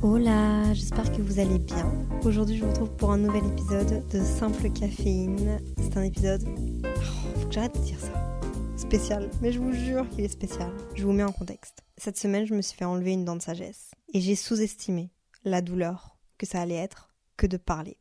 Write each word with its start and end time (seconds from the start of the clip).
Hola, 0.00 0.72
j'espère 0.74 1.10
que 1.10 1.20
vous 1.20 1.40
allez 1.40 1.58
bien. 1.58 1.92
Aujourd'hui, 2.22 2.56
je 2.56 2.64
vous 2.64 2.70
retrouve 2.70 2.96
pour 2.96 3.10
un 3.10 3.18
nouvel 3.18 3.44
épisode 3.46 4.06
de 4.06 4.22
Simple 4.22 4.70
Caféine. 4.70 5.60
C'est 5.76 5.96
un 5.96 6.02
épisode. 6.02 6.44
Oh, 6.46 7.40
faut 7.40 7.48
que 7.48 7.52
j'arrête 7.52 7.74
de 7.74 7.84
dire 7.84 7.98
ça. 7.98 8.40
Spécial, 8.76 9.28
mais 9.42 9.50
je 9.50 9.58
vous 9.58 9.72
jure 9.72 10.08
qu'il 10.10 10.24
est 10.24 10.28
spécial. 10.28 10.72
Je 10.94 11.04
vous 11.04 11.10
mets 11.10 11.24
en 11.24 11.32
contexte. 11.32 11.82
Cette 11.96 12.16
semaine, 12.16 12.46
je 12.46 12.54
me 12.54 12.62
suis 12.62 12.76
fait 12.76 12.84
enlever 12.84 13.10
une 13.10 13.24
dent 13.24 13.34
de 13.34 13.42
sagesse. 13.42 13.90
Et 14.14 14.20
j'ai 14.20 14.36
sous-estimé 14.36 15.10
la 15.44 15.62
douleur 15.62 16.16
que 16.38 16.46
ça 16.46 16.60
allait 16.60 16.76
être 16.76 17.10
que 17.36 17.48
de 17.48 17.56
parler. 17.56 17.98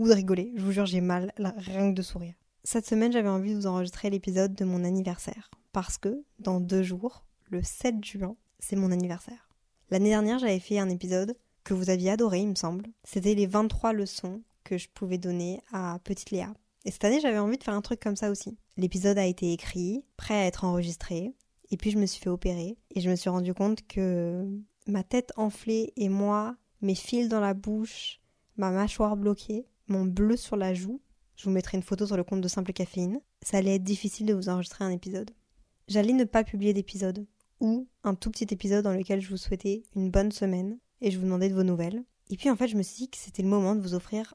Ou 0.00 0.08
de 0.08 0.14
rigoler. 0.14 0.52
Je 0.56 0.64
vous 0.64 0.72
jure, 0.72 0.86
j'ai 0.86 1.00
mal 1.00 1.32
rien 1.38 1.90
que 1.90 1.96
de 1.96 2.02
sourire. 2.02 2.34
Cette 2.64 2.86
semaine, 2.86 3.12
j'avais 3.12 3.28
envie 3.28 3.52
de 3.52 3.56
vous 3.56 3.68
enregistrer 3.68 4.10
l'épisode 4.10 4.56
de 4.56 4.64
mon 4.64 4.82
anniversaire. 4.82 5.48
Parce 5.70 5.96
que 5.96 6.24
dans 6.40 6.58
deux 6.58 6.82
jours, 6.82 7.24
le 7.50 7.62
7 7.62 8.04
juin, 8.04 8.34
c'est 8.58 8.74
mon 8.74 8.90
anniversaire. 8.90 9.45
L'année 9.90 10.08
dernière, 10.08 10.40
j'avais 10.40 10.58
fait 10.58 10.80
un 10.80 10.88
épisode 10.88 11.36
que 11.62 11.72
vous 11.72 11.90
aviez 11.90 12.10
adoré, 12.10 12.40
il 12.40 12.48
me 12.48 12.54
semble. 12.56 12.86
C'était 13.04 13.34
les 13.34 13.46
23 13.46 13.92
leçons 13.92 14.42
que 14.64 14.78
je 14.78 14.88
pouvais 14.88 15.18
donner 15.18 15.60
à 15.72 16.00
petite 16.02 16.32
Léa. 16.32 16.52
Et 16.84 16.90
cette 16.90 17.04
année, 17.04 17.20
j'avais 17.20 17.38
envie 17.38 17.56
de 17.56 17.62
faire 17.62 17.74
un 17.74 17.82
truc 17.82 18.00
comme 18.00 18.16
ça 18.16 18.30
aussi. 18.30 18.58
L'épisode 18.76 19.18
a 19.18 19.26
été 19.26 19.52
écrit, 19.52 20.04
prêt 20.16 20.34
à 20.34 20.46
être 20.46 20.64
enregistré, 20.64 21.34
et 21.70 21.76
puis 21.76 21.92
je 21.92 21.98
me 21.98 22.06
suis 22.06 22.20
fait 22.20 22.30
opérer, 22.30 22.76
et 22.94 23.00
je 23.00 23.08
me 23.08 23.14
suis 23.14 23.30
rendu 23.30 23.54
compte 23.54 23.86
que 23.86 24.44
ma 24.88 25.04
tête 25.04 25.32
enflée 25.36 25.92
et 25.96 26.08
moi, 26.08 26.56
mes 26.82 26.94
fils 26.96 27.28
dans 27.28 27.40
la 27.40 27.54
bouche, 27.54 28.20
ma 28.56 28.70
mâchoire 28.70 29.16
bloquée, 29.16 29.66
mon 29.86 30.04
bleu 30.04 30.36
sur 30.36 30.56
la 30.56 30.74
joue, 30.74 31.00
je 31.36 31.44
vous 31.44 31.50
mettrai 31.50 31.76
une 31.76 31.82
photo 31.82 32.06
sur 32.06 32.16
le 32.16 32.24
compte 32.24 32.40
de 32.40 32.48
Simple 32.48 32.72
Caféine, 32.72 33.20
ça 33.42 33.58
allait 33.58 33.76
être 33.76 33.84
difficile 33.84 34.26
de 34.26 34.34
vous 34.34 34.48
enregistrer 34.48 34.84
un 34.84 34.90
épisode. 34.90 35.30
J'allais 35.88 36.12
ne 36.12 36.24
pas 36.24 36.42
publier 36.42 36.72
d'épisode, 36.72 37.26
ou 37.60 37.86
un 38.04 38.14
tout 38.14 38.30
petit 38.30 38.52
épisode 38.52 38.84
dans 38.84 38.92
lequel 38.92 39.20
je 39.20 39.28
vous 39.28 39.36
souhaitais 39.36 39.84
une 39.94 40.10
bonne 40.10 40.32
semaine 40.32 40.78
et 41.00 41.10
je 41.10 41.18
vous 41.18 41.24
demandais 41.24 41.48
de 41.48 41.54
vos 41.54 41.62
nouvelles. 41.62 42.04
Et 42.30 42.36
puis 42.36 42.50
en 42.50 42.56
fait, 42.56 42.68
je 42.68 42.76
me 42.76 42.82
suis 42.82 42.96
dit 42.96 43.10
que 43.10 43.16
c'était 43.16 43.42
le 43.42 43.48
moment 43.48 43.74
de 43.74 43.80
vous 43.80 43.94
offrir 43.94 44.34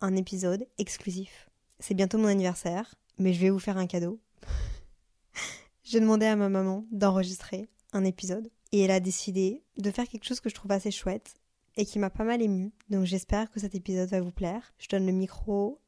un 0.00 0.14
épisode 0.16 0.66
exclusif. 0.78 1.50
C'est 1.78 1.94
bientôt 1.94 2.18
mon 2.18 2.28
anniversaire, 2.28 2.94
mais 3.18 3.32
je 3.32 3.40
vais 3.40 3.50
vous 3.50 3.58
faire 3.58 3.78
un 3.78 3.86
cadeau. 3.86 4.20
J'ai 5.84 6.00
demandé 6.00 6.26
à 6.26 6.36
ma 6.36 6.48
maman 6.48 6.84
d'enregistrer 6.90 7.68
un 7.92 8.04
épisode 8.04 8.50
et 8.72 8.80
elle 8.80 8.90
a 8.90 9.00
décidé 9.00 9.62
de 9.78 9.90
faire 9.90 10.08
quelque 10.08 10.24
chose 10.24 10.40
que 10.40 10.48
je 10.48 10.54
trouve 10.54 10.72
assez 10.72 10.90
chouette 10.90 11.34
et 11.76 11.84
qui 11.84 11.98
m'a 11.98 12.10
pas 12.10 12.24
mal 12.24 12.42
émue. 12.42 12.72
Donc 12.90 13.04
j'espère 13.04 13.50
que 13.50 13.60
cet 13.60 13.74
épisode 13.74 14.08
va 14.08 14.20
vous 14.20 14.32
plaire. 14.32 14.74
Je 14.78 14.88
donne 14.88 15.06
le 15.06 15.12
micro 15.12 15.80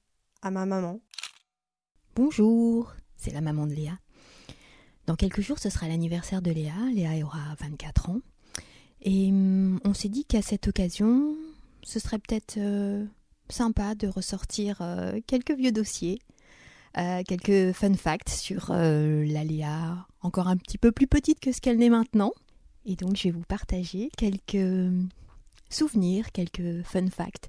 à 0.43 0.51
ma 0.51 0.67
maman. 0.67 1.01
Bonjour, 2.15 2.95
c'est 3.17 3.33
la 3.33 3.41
maman 3.41 3.67
de 3.67 3.75
Léa. 3.75 3.99
Dans 5.09 5.17
quelques 5.17 5.41
jours, 5.41 5.59
ce 5.59 5.71
sera 5.71 5.89
l'anniversaire 5.89 6.43
de 6.43 6.51
Léa. 6.51 6.75
Léa 6.93 7.25
aura 7.25 7.41
24 7.61 8.11
ans. 8.11 8.21
Et 9.01 9.31
hum, 9.31 9.81
on 9.83 9.95
s'est 9.95 10.11
dit 10.11 10.27
qu'à 10.27 10.43
cette 10.43 10.69
occasion, 10.69 11.35
ce 11.83 11.99
serait 11.99 12.19
peut-être 12.19 12.59
euh, 12.59 13.07
sympa 13.49 13.95
de 13.95 14.07
ressortir 14.07 14.83
euh, 14.83 15.19
quelques 15.27 15.53
vieux 15.53 15.73
dossiers, 15.73 16.19
euh, 16.99 17.23
quelques 17.27 17.73
fun 17.73 17.95
facts 17.95 18.29
sur 18.29 18.71
la 18.71 19.45
Léa, 19.45 20.07
encore 20.21 20.47
un 20.47 20.59
petit 20.59 20.77
peu 20.77 20.93
plus 20.93 21.07
petite 21.07 21.41
que 21.41 21.53
ce 21.53 21.63
qu'elle 21.63 21.79
n'est 21.79 21.89
maintenant. 21.89 22.35
Et 22.85 22.95
donc, 22.95 23.17
je 23.17 23.23
vais 23.23 23.31
vous 23.31 23.47
partager 23.49 24.11
quelques 24.19 24.57
hum, 24.57 25.09
souvenirs, 25.71 26.33
quelques 26.33 26.83
fun 26.85 27.09
facts, 27.09 27.49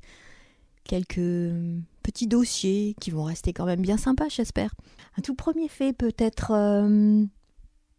quelques 0.86 1.18
hum, 1.18 1.84
petits 2.03 2.28
dossiers 2.28 2.96
qui 3.02 3.12
vont 3.12 3.25
rester 3.25 3.52
quand 3.52 3.66
même 3.66 3.81
bien 3.81 3.98
sympas, 3.98 4.30
j'espère. 4.30 4.74
Un 5.18 5.22
tout 5.22 5.36
premier 5.36 5.68
fait 5.68 5.92
peut-être, 5.92 6.53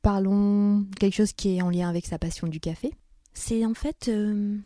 parlons 0.03 0.87
quelque 0.99 1.15
chose 1.15 1.33
qui 1.33 1.56
est 1.56 1.62
en 1.62 1.71
lien 1.71 1.88
avec 1.88 2.06
sa 2.06 2.19
passion 2.19 2.47
du 2.47 2.61
café. 2.61 2.93
C'est 3.34 3.65
en 3.65 3.75
fait 3.75 4.09
euh, 4.09 4.59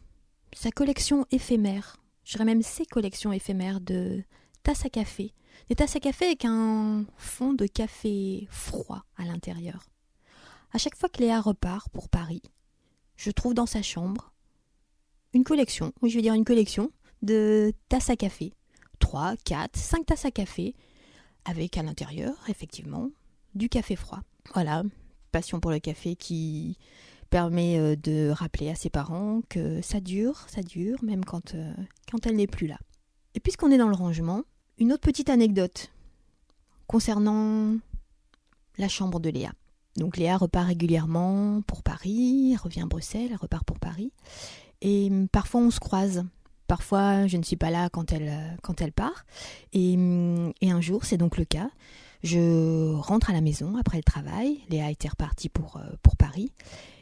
sa 0.52 0.70
collection 0.70 1.26
éphémère, 1.30 1.96
je 2.24 2.32
dirais 2.32 2.44
même 2.44 2.62
ses 2.62 2.86
collections 2.86 3.32
éphémères 3.32 3.80
de 3.80 4.22
tasses 4.62 4.84
à 4.84 4.90
café. 4.90 5.32
Des 5.68 5.76
tasses 5.76 5.96
à 5.96 6.00
café 6.00 6.26
avec 6.26 6.44
un 6.44 7.04
fond 7.16 7.52
de 7.52 7.66
café 7.66 8.46
froid 8.50 9.04
à 9.16 9.24
l'intérieur. 9.24 9.86
À 10.72 10.78
chaque 10.78 10.96
fois 10.96 11.08
que 11.08 11.20
Léa 11.20 11.40
repart 11.40 11.88
pour 11.90 12.08
Paris, 12.08 12.42
je 13.16 13.30
trouve 13.30 13.54
dans 13.54 13.66
sa 13.66 13.82
chambre 13.82 14.32
une 15.32 15.44
collection, 15.44 15.92
oui 16.02 16.10
je 16.10 16.16
veux 16.16 16.22
dire 16.22 16.34
une 16.34 16.44
collection 16.44 16.90
de 17.22 17.72
tasses 17.88 18.10
à 18.10 18.16
café. 18.16 18.52
3, 19.00 19.36
4, 19.44 19.76
5 19.76 20.06
tasses 20.06 20.24
à 20.24 20.30
café, 20.30 20.74
avec 21.44 21.76
à 21.76 21.82
l'intérieur, 21.82 22.34
effectivement, 22.48 23.10
du 23.54 23.68
café 23.68 23.96
froid. 23.96 24.20
Voilà, 24.54 24.82
passion 25.34 25.58
pour 25.58 25.72
le 25.72 25.80
café 25.80 26.14
qui 26.14 26.78
permet 27.28 27.76
euh, 27.76 27.96
de 27.96 28.30
rappeler 28.30 28.70
à 28.70 28.76
ses 28.76 28.88
parents 28.88 29.40
que 29.48 29.82
ça 29.82 29.98
dure, 29.98 30.44
ça 30.46 30.62
dure, 30.62 31.02
même 31.02 31.24
quand, 31.24 31.56
euh, 31.56 31.74
quand 32.08 32.24
elle 32.24 32.36
n'est 32.36 32.46
plus 32.46 32.68
là. 32.68 32.78
Et 33.34 33.40
puisqu'on 33.40 33.72
est 33.72 33.78
dans 33.78 33.88
le 33.88 33.96
rangement, 33.96 34.44
une 34.78 34.92
autre 34.92 35.02
petite 35.02 35.30
anecdote 35.30 35.90
concernant 36.86 37.74
la 38.78 38.86
chambre 38.86 39.18
de 39.18 39.28
Léa. 39.28 39.50
Donc 39.96 40.18
Léa 40.18 40.36
repart 40.36 40.68
régulièrement 40.68 41.62
pour 41.62 41.82
Paris, 41.82 42.54
revient 42.62 42.82
à 42.82 42.86
Bruxelles, 42.86 43.30
elle 43.30 43.36
repart 43.36 43.64
pour 43.64 43.80
Paris. 43.80 44.12
Et 44.82 45.10
parfois 45.32 45.62
on 45.62 45.72
se 45.72 45.80
croise. 45.80 46.24
Parfois 46.68 47.26
je 47.26 47.38
ne 47.38 47.42
suis 47.42 47.56
pas 47.56 47.72
là 47.72 47.88
quand 47.88 48.12
elle, 48.12 48.28
euh, 48.28 48.56
quand 48.62 48.80
elle 48.80 48.92
part. 48.92 49.26
Hum, 49.74 50.52
et 50.60 50.70
un 50.70 50.80
jour, 50.80 51.04
c'est 51.04 51.16
donc 51.16 51.38
le 51.38 51.44
cas. 51.44 51.70
Je 52.24 52.94
rentre 52.94 53.28
à 53.28 53.34
la 53.34 53.42
maison 53.42 53.76
après 53.76 53.98
le 53.98 54.02
travail. 54.02 54.64
Léa 54.70 54.90
était 54.90 55.08
repartie 55.08 55.50
pour, 55.50 55.76
euh, 55.76 55.90
pour 56.02 56.16
Paris. 56.16 56.50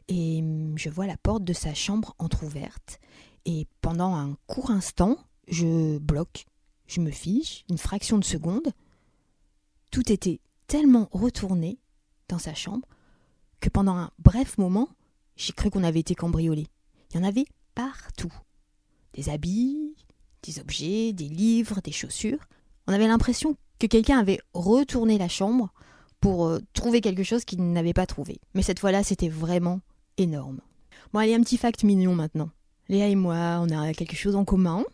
Et 0.09 0.41
hum, 0.43 0.77
je 0.77 0.91
vois 0.91 1.07
la 1.07 1.17
porte 1.17 1.45
de 1.45 1.53
sa 1.53 1.75
chambre 1.75 2.17
entr'ouverte. 2.19 2.99
Et 3.45 3.69
pendant 3.81 4.17
un 4.17 4.37
court 4.49 4.73
instant, 4.73 5.17
je 5.47 5.99
bloque. 5.99 6.47
Je 6.89 7.01
me 7.01 7.13
fige, 7.13 7.65
une 7.71 7.79
fraction 7.79 8.19
de 8.19 8.25
seconde. 8.25 8.73
Tout 9.93 10.11
était 10.11 10.41
tellement 10.67 11.09
retourné 11.13 11.79
dans 12.29 12.41
sa 12.41 12.53
chambre 12.53 12.89
que 13.61 13.69
pendant 13.69 13.97
un 13.97 14.11
bref 14.19 14.59
moment, 14.59 14.89
j'ai 15.37 15.53
cru 15.53 15.71
qu'on 15.71 15.85
avait 15.85 16.01
été 16.01 16.17
cambriolé. 16.17 16.67
Il 17.11 17.17
y 17.17 17.21
en 17.21 17.25
avait 17.25 17.47
partout. 17.77 18.33
Des 19.13 19.29
habits, 19.29 19.95
des 20.43 20.59
objets, 20.59 21.13
des 21.13 21.29
livres, 21.29 21.81
des 21.81 21.93
chaussures. 21.93 22.49
On 22.89 22.93
avait 22.93 23.07
l'impression 23.07 23.57
que 23.83 23.87
quelqu'un 23.89 24.21
avait 24.21 24.39
retourné 24.55 25.19
la 25.19 25.29
chambre 25.29 25.73
pour 26.21 26.47
euh, 26.47 26.61
trouver 26.73 27.01
quelque 27.01 27.25
chose 27.25 27.45
qu'il 27.45 27.73
n'avait 27.73 27.93
pas 27.93 28.07
trouvé. 28.07 28.41
Mais 28.55 28.63
cette 28.63 28.79
fois-là, 28.79 29.03
c'était 29.03 29.29
vraiment 29.29 29.81
énorme. 30.19 30.61
Bon, 31.13 31.19
allez, 31.19 31.35
un 31.35 31.41
petit 31.41 31.57
fact 31.57 31.83
mignon 31.83 32.15
maintenant. 32.15 32.51
Léa 32.89 33.09
et 33.09 33.17
moi, 33.17 33.59
on 33.61 33.69
a 33.71 33.93
quelque 33.93 34.15
chose 34.15 34.37
en 34.37 34.45
commun. 34.45 34.85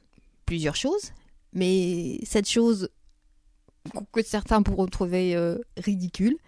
Plusieurs 0.47 0.75
choses. 0.75 1.13
Mais 1.53 2.19
cette 2.25 2.49
chose 2.49 2.89
que 4.13 4.23
certains 4.23 4.63
pourront 4.63 4.87
trouver 4.87 5.37
euh, 5.37 5.59
ridicule, 5.77 6.39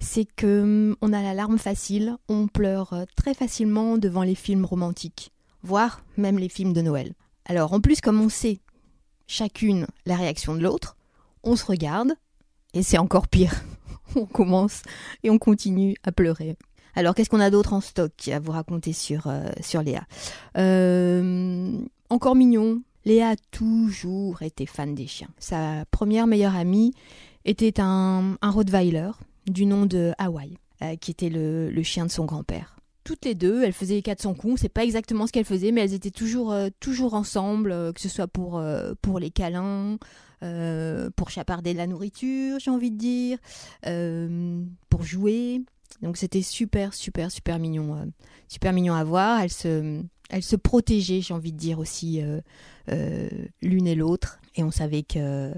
c'est 0.00 0.24
que 0.24 0.62
hum, 0.62 0.96
on 1.00 1.12
a 1.12 1.22
la 1.22 1.32
larme 1.32 1.58
facile, 1.58 2.16
on 2.28 2.48
pleure 2.48 2.92
euh, 2.92 3.04
très 3.14 3.34
facilement 3.34 3.98
devant 3.98 4.24
les 4.24 4.34
films 4.34 4.64
romantiques, 4.64 5.30
voire 5.62 6.04
même 6.16 6.38
les 6.38 6.48
films 6.48 6.72
de 6.72 6.82
Noël. 6.82 7.14
Alors 7.44 7.72
en 7.72 7.80
plus, 7.80 8.00
comme 8.00 8.20
on 8.20 8.28
sait 8.28 8.58
chacune 9.28 9.86
la 10.06 10.16
réaction 10.16 10.54
de 10.56 10.60
l'autre, 10.60 10.96
on 11.44 11.56
se 11.56 11.64
regarde 11.64 12.14
et 12.72 12.82
c'est 12.82 12.98
encore 12.98 13.28
pire. 13.28 13.54
on 14.16 14.26
commence 14.26 14.82
et 15.22 15.30
on 15.30 15.38
continue 15.38 15.94
à 16.02 16.12
pleurer. 16.12 16.56
Alors 16.94 17.14
qu'est-ce 17.14 17.30
qu'on 17.30 17.40
a 17.40 17.50
d'autre 17.50 17.72
en 17.72 17.80
stock 17.80 18.12
à 18.28 18.38
vous 18.38 18.52
raconter 18.52 18.92
sur, 18.92 19.26
euh, 19.26 19.50
Léa? 19.82 20.04
Euh, 20.56 21.78
Encore 22.08 22.36
mignon, 22.36 22.82
Léa 23.04 23.30
a 23.30 23.36
toujours 23.50 24.42
été 24.42 24.66
fan 24.66 24.94
des 24.94 25.06
chiens. 25.06 25.30
Sa 25.38 25.84
première 25.90 26.26
meilleure 26.26 26.54
amie 26.54 26.94
était 27.44 27.80
un, 27.80 28.36
un 28.40 28.50
Rottweiler 28.50 29.10
du 29.46 29.66
nom 29.66 29.86
de 29.86 30.12
Hawaii, 30.18 30.56
euh, 30.82 30.96
qui 30.96 31.10
était 31.10 31.28
le, 31.28 31.82
chien 31.82 32.06
de 32.06 32.10
son 32.10 32.24
grand-père. 32.24 32.76
toutes 33.02 33.26
les 33.26 33.34
deux, 33.34 33.62
elles 33.62 33.74
faisaient 33.74 34.00
400 34.00 34.34
coups, 34.34 34.62
c'est 34.62 34.70
pas 34.70 34.84
exactement 34.84 35.26
ce 35.26 35.32
qu'elles 35.32 35.44
faisaient, 35.44 35.72
mais 35.72 35.82
elles 35.82 35.92
étaient 35.92 36.10
toujours, 36.10 36.52
euh, 36.52 36.68
toujours 36.80 37.12
ensemble, 37.12 37.92
que 37.92 38.00
ce 38.00 38.08
soit 38.08 38.28
pour, 38.28 38.62
pour 39.02 39.18
les 39.18 39.30
câlins, 39.30 39.98
pour 40.40 41.30
chaparder 41.30 41.72
de 41.72 41.78
la 41.78 41.86
nourriture, 41.86 42.58
j'ai 42.58 42.70
envie 42.70 42.90
de 42.90 42.98
dire, 42.98 43.38
pour 44.88 45.02
jouer. 45.02 45.62
Donc 46.02 46.16
c'était 46.16 46.42
super, 46.42 46.92
super, 46.92 47.30
super 47.30 47.58
mignon, 47.58 48.12
super 48.48 48.72
mignon 48.72 48.94
à 48.94 49.04
voir. 49.04 49.40
Elles 49.40 49.52
se, 49.52 50.02
elles 50.30 50.42
se 50.42 50.56
protégeaient, 50.56 51.20
j'ai 51.20 51.34
envie 51.34 51.52
de 51.52 51.58
dire 51.58 51.78
aussi, 51.78 52.20
l'une 53.62 53.86
et 53.86 53.94
l'autre, 53.94 54.40
et 54.56 54.64
on 54.64 54.70
savait 54.70 55.02
que 55.02 55.52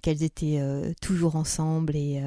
qu'elles 0.00 0.24
étaient 0.24 0.60
toujours 1.00 1.36
ensemble 1.36 1.94
et 1.94 2.20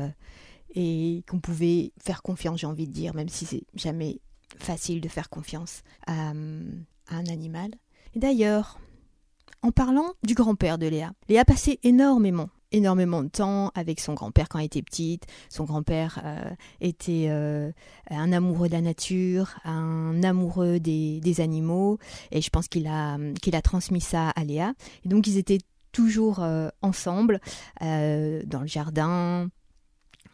et 0.76 1.24
qu'on 1.28 1.40
pouvait 1.40 1.94
faire 1.98 2.22
confiance, 2.22 2.60
j'ai 2.60 2.68
envie 2.68 2.88
de 2.88 2.92
dire, 2.92 3.16
même 3.16 3.30
si 3.30 3.46
c'est 3.46 3.64
jamais 3.76 4.20
facile 4.60 5.02
de 5.02 5.08
faire 5.08 5.30
confiance 5.30 5.82
à, 6.06 6.32
un 6.32 7.26
animal. 7.28 7.72
Et 8.14 8.20
d'ailleurs, 8.20 8.80
en 9.66 9.72
parlant 9.72 10.14
du 10.24 10.36
grand-père 10.36 10.78
de 10.78 10.86
Léa, 10.86 11.12
Léa 11.28 11.44
passait 11.44 11.80
énormément, 11.82 12.50
énormément 12.72 13.24
de 13.24 13.30
temps 13.30 13.72
avec 13.74 14.00
son 14.00 14.14
grand-père 14.14 14.48
quand 14.48 14.60
elle 14.60 14.66
était 14.66 14.84
petite. 14.84 15.26
Son 15.50 15.64
grand-père 15.64 16.22
euh, 16.24 16.52
était 16.82 17.30
euh, 17.30 17.72
un 18.12 18.32
amoureux 18.32 18.68
de 18.68 18.74
la 18.74 18.82
nature, 18.82 19.56
un 19.64 20.22
amoureux 20.22 20.80
des, 20.80 21.42
animaux, 21.42 21.98
et 22.32 22.42
je 22.42 22.50
pense 22.52 22.68
qu'il 22.68 22.86
a, 22.86 23.16
a 23.16 23.62
transmis 23.64 24.02
ça 24.02 24.30
à 24.30 24.44
Léa. 24.44 24.74
Et 25.04 25.10
donc 25.10 25.26
ils 25.26 25.40
étaient 25.40 25.62
toujours 25.92 26.44
euh, 26.44 26.70
ensemble 26.84 27.40
dans 27.82 28.62
le 28.62 28.68
jardin, 28.68 29.50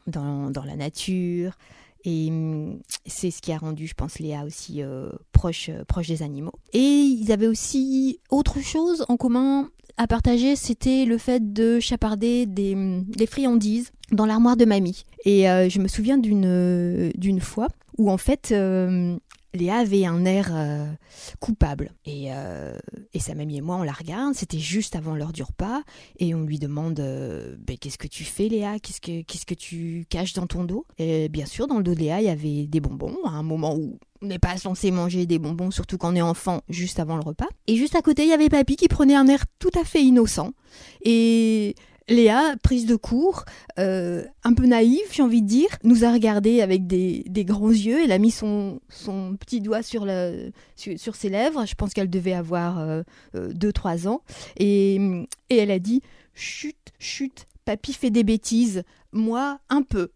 dans, 0.07 0.51
la 0.65 0.75
nature. 0.75 1.57
Et 2.03 2.29
hum, 2.29 2.79
c'est 3.05 3.31
ce 3.31 3.41
qui 3.41 3.51
a 3.51 3.57
rendu, 3.57 3.87
je 3.87 3.93
pense, 3.93 4.19
Léa 4.19 4.43
aussi 4.45 4.81
euh, 4.81 5.09
proche, 5.31 5.69
euh, 5.69 5.83
proche 5.85 6.07
des 6.07 6.23
animaux. 6.23 6.53
Et 6.73 6.79
ils 6.79 7.31
avaient 7.31 7.47
aussi 7.47 8.19
autre 8.29 8.59
chose 8.61 9.05
en 9.07 9.17
commun 9.17 9.69
à 9.97 10.07
partager, 10.07 10.55
c'était 10.55 11.05
le 11.05 11.17
fait 11.17 11.53
de 11.53 11.79
chaparder 11.79 12.45
des, 12.45 12.75
des 13.07 13.25
friandises 13.27 13.91
dans 14.11 14.25
l'armoire 14.25 14.57
de 14.57 14.65
mamie. 14.65 15.03
Et 15.25 15.49
euh, 15.49 15.69
je 15.69 15.79
me 15.79 15.87
souviens 15.87 16.17
d'une 16.17 17.11
d'une 17.15 17.41
fois 17.41 17.67
où 17.97 18.09
en 18.09 18.17
fait 18.17 18.53
Léa 19.53 19.77
avait 19.77 20.05
un 20.05 20.25
air 20.25 20.49
euh, 20.53 20.85
coupable. 21.39 21.91
Et, 22.05 22.27
euh, 22.29 22.77
et, 23.13 23.19
sa 23.19 23.35
mamie 23.35 23.57
et 23.57 23.61
moi, 23.61 23.75
on 23.75 23.83
la 23.83 23.91
regarde, 23.91 24.33
c'était 24.33 24.59
juste 24.59 24.95
avant 24.95 25.15
l'heure 25.15 25.33
du 25.33 25.43
repas, 25.43 25.81
et 26.19 26.33
on 26.33 26.43
lui 26.43 26.59
demande 26.59 26.99
euh, 26.99 27.55
ben, 27.59 27.77
Qu'est-ce 27.77 27.97
que 27.97 28.07
tu 28.07 28.23
fais, 28.23 28.47
Léa? 28.47 28.79
Qu'est-ce 28.79 29.01
que, 29.01 29.53
tu 29.53 30.05
caches 30.09 30.33
dans 30.33 30.47
ton 30.47 30.63
dos? 30.63 30.85
Bien 30.97 31.45
sûr, 31.45 31.67
dans 31.67 31.77
le 31.77 31.83
dos 31.83 31.93
de 31.93 31.99
Léa, 31.99 32.21
il 32.21 32.25
y 32.25 32.29
avait 32.29 32.67
des 32.67 32.79
bonbons, 32.79 33.17
à 33.25 33.31
un 33.31 33.43
moment 33.43 33.75
où 33.75 33.99
on 34.21 34.27
n'est 34.27 34.39
pas 34.39 34.55
censé 34.57 34.91
manger 34.91 35.25
des 35.25 35.39
bonbons, 35.39 35.71
surtout 35.71 35.97
quand 35.97 36.13
on 36.13 36.15
est 36.15 36.21
enfant, 36.21 36.61
juste 36.69 36.99
avant 36.99 37.15
le 37.15 37.23
repas. 37.23 37.47
Et 37.67 37.75
juste 37.75 37.95
à 37.95 38.01
côté, 38.01 38.23
il 38.23 38.29
y 38.29 38.33
avait 38.33 38.49
Papy 38.49 38.75
qui 38.75 38.87
prenait 38.87 39.15
un 39.15 39.27
air 39.27 39.43
tout 39.59 39.71
à 39.79 39.83
fait 39.83 40.01
innocent. 40.01 40.53
Et 41.03 41.75
Léa, 42.11 42.55
prise 42.61 42.85
de 42.85 42.97
court, 42.97 43.45
euh, 43.79 44.25
un 44.43 44.53
peu 44.53 44.65
naïve, 44.65 44.99
j'ai 45.11 45.23
envie 45.23 45.41
de 45.41 45.47
dire, 45.47 45.69
nous 45.83 46.03
a 46.03 46.11
regardé 46.11 46.59
avec 46.61 46.85
des, 46.85 47.23
grands 47.45 47.69
yeux. 47.69 48.03
Elle 48.03 48.11
a 48.11 48.17
mis 48.17 48.31
son, 48.31 48.81
petit 49.39 49.61
doigt 49.61 49.81
sur, 49.81 50.05
ses 50.05 51.29
lèvres. 51.29 51.65
Je 51.65 51.75
pense 51.75 51.93
qu'elle 51.93 52.09
devait 52.09 52.33
avoir 52.33 52.79
2-3 52.79 53.05
euh, 53.35 53.53
euh, 53.63 54.07
ans. 54.07 54.21
Et, 54.57 54.95
et 55.49 55.57
elle 55.57 55.71
a 55.71 55.79
dit 55.79 56.01
Chut, 56.35 56.75
chut, 56.99 57.47
papy 57.63 57.93
fait 57.93 58.11
des 58.11 58.25
bêtises. 58.25 58.83
Moi, 59.13 59.59
un 59.69 59.81
peu. 59.81 60.11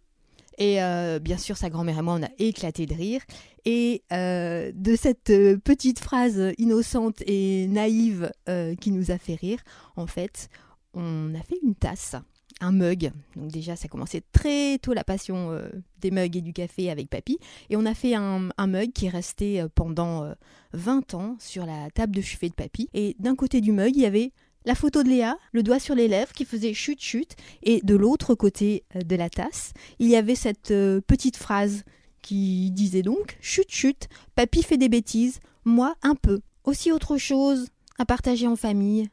Et 0.57 0.79
bien 1.21 1.37
sûr, 1.37 1.57
sa 1.57 1.69
grand-mère 1.69 1.99
et 1.99 2.01
moi, 2.01 2.17
on 2.19 2.23
a 2.23 2.29
éclaté 2.39 2.85
de 2.85 2.93
rire. 2.93 3.21
Et 3.63 4.03
de 4.11 4.95
cette 4.95 5.31
petite 5.63 5.99
phrase 5.99 6.53
innocente 6.57 7.21
et 7.25 7.67
naïve 7.67 8.31
qui 8.79 8.91
nous 8.91 9.11
a 9.11 9.17
fait 9.17 9.35
rire, 9.35 9.59
en 9.95 10.07
fait, 10.07 10.49
on 10.95 11.35
a 11.35 11.43
fait 11.43 11.57
une 11.61 11.75
tasse, 11.75 12.15
un 12.61 12.71
mug. 12.71 13.11
Donc 13.35 13.51
déjà, 13.51 13.75
ça 13.75 13.87
commençait 13.87 14.23
très 14.31 14.77
tôt 14.79 14.93
la 14.93 15.03
passion 15.03 15.51
euh, 15.51 15.69
des 15.99 16.11
mugs 16.11 16.35
et 16.35 16.41
du 16.41 16.53
café 16.53 16.89
avec 16.89 17.09
papy. 17.09 17.37
Et 17.69 17.75
on 17.75 17.85
a 17.85 17.93
fait 17.93 18.15
un, 18.15 18.49
mug 18.67 18.91
qui 18.93 19.07
est 19.07 19.09
resté 19.09 19.61
euh, 19.61 19.67
pendant 19.73 20.33
20 20.73 21.13
euh, 21.13 21.17
ans 21.17 21.35
sur 21.39 21.65
la 21.65 21.89
table 21.91 22.15
de 22.15 22.21
chevet 22.21 22.49
de 22.49 22.55
papy. 22.55 22.89
Et 22.93 23.15
d'un 23.19 23.35
côté 23.35 23.61
du 23.61 23.71
mug, 23.71 23.95
il 23.95 24.01
y 24.01 24.05
avait 24.05 24.31
la 24.65 24.73
photo 24.73 25.03
de 25.03 25.09
Léa, 25.09 25.37
le 25.51 25.61
doigt 25.61 25.79
sur 25.79 25.93
les 25.93 26.07
lèvres 26.07 26.33
qui 26.33 26.45
faisait 26.45 26.73
chute 26.73 27.01
chute. 27.01 27.35
Et 27.61 27.81
de 27.83 27.95
l'autre 27.95 28.33
côté 28.33 28.83
de 28.95 29.15
la 29.15 29.29
tasse, 29.29 29.73
il 29.99 30.07
y 30.07 30.15
avait 30.15 30.35
cette 30.35 30.73
petite 31.05 31.37
phrase 31.37 31.83
qui 32.23 32.71
disait 32.71 33.03
donc 33.03 33.37
chute 33.41 33.69
chute, 33.69 34.07
papy 34.33 34.63
fait 34.63 34.77
des 34.77 34.89
bêtises, 34.89 35.39
moi 35.65 35.95
un 36.01 36.15
peu. 36.15 36.39
Aussi 36.63 36.91
autre 36.91 37.17
chose 37.17 37.67
à 37.99 38.05
partager 38.05 38.47
en 38.47 38.55
famille, 38.55 39.09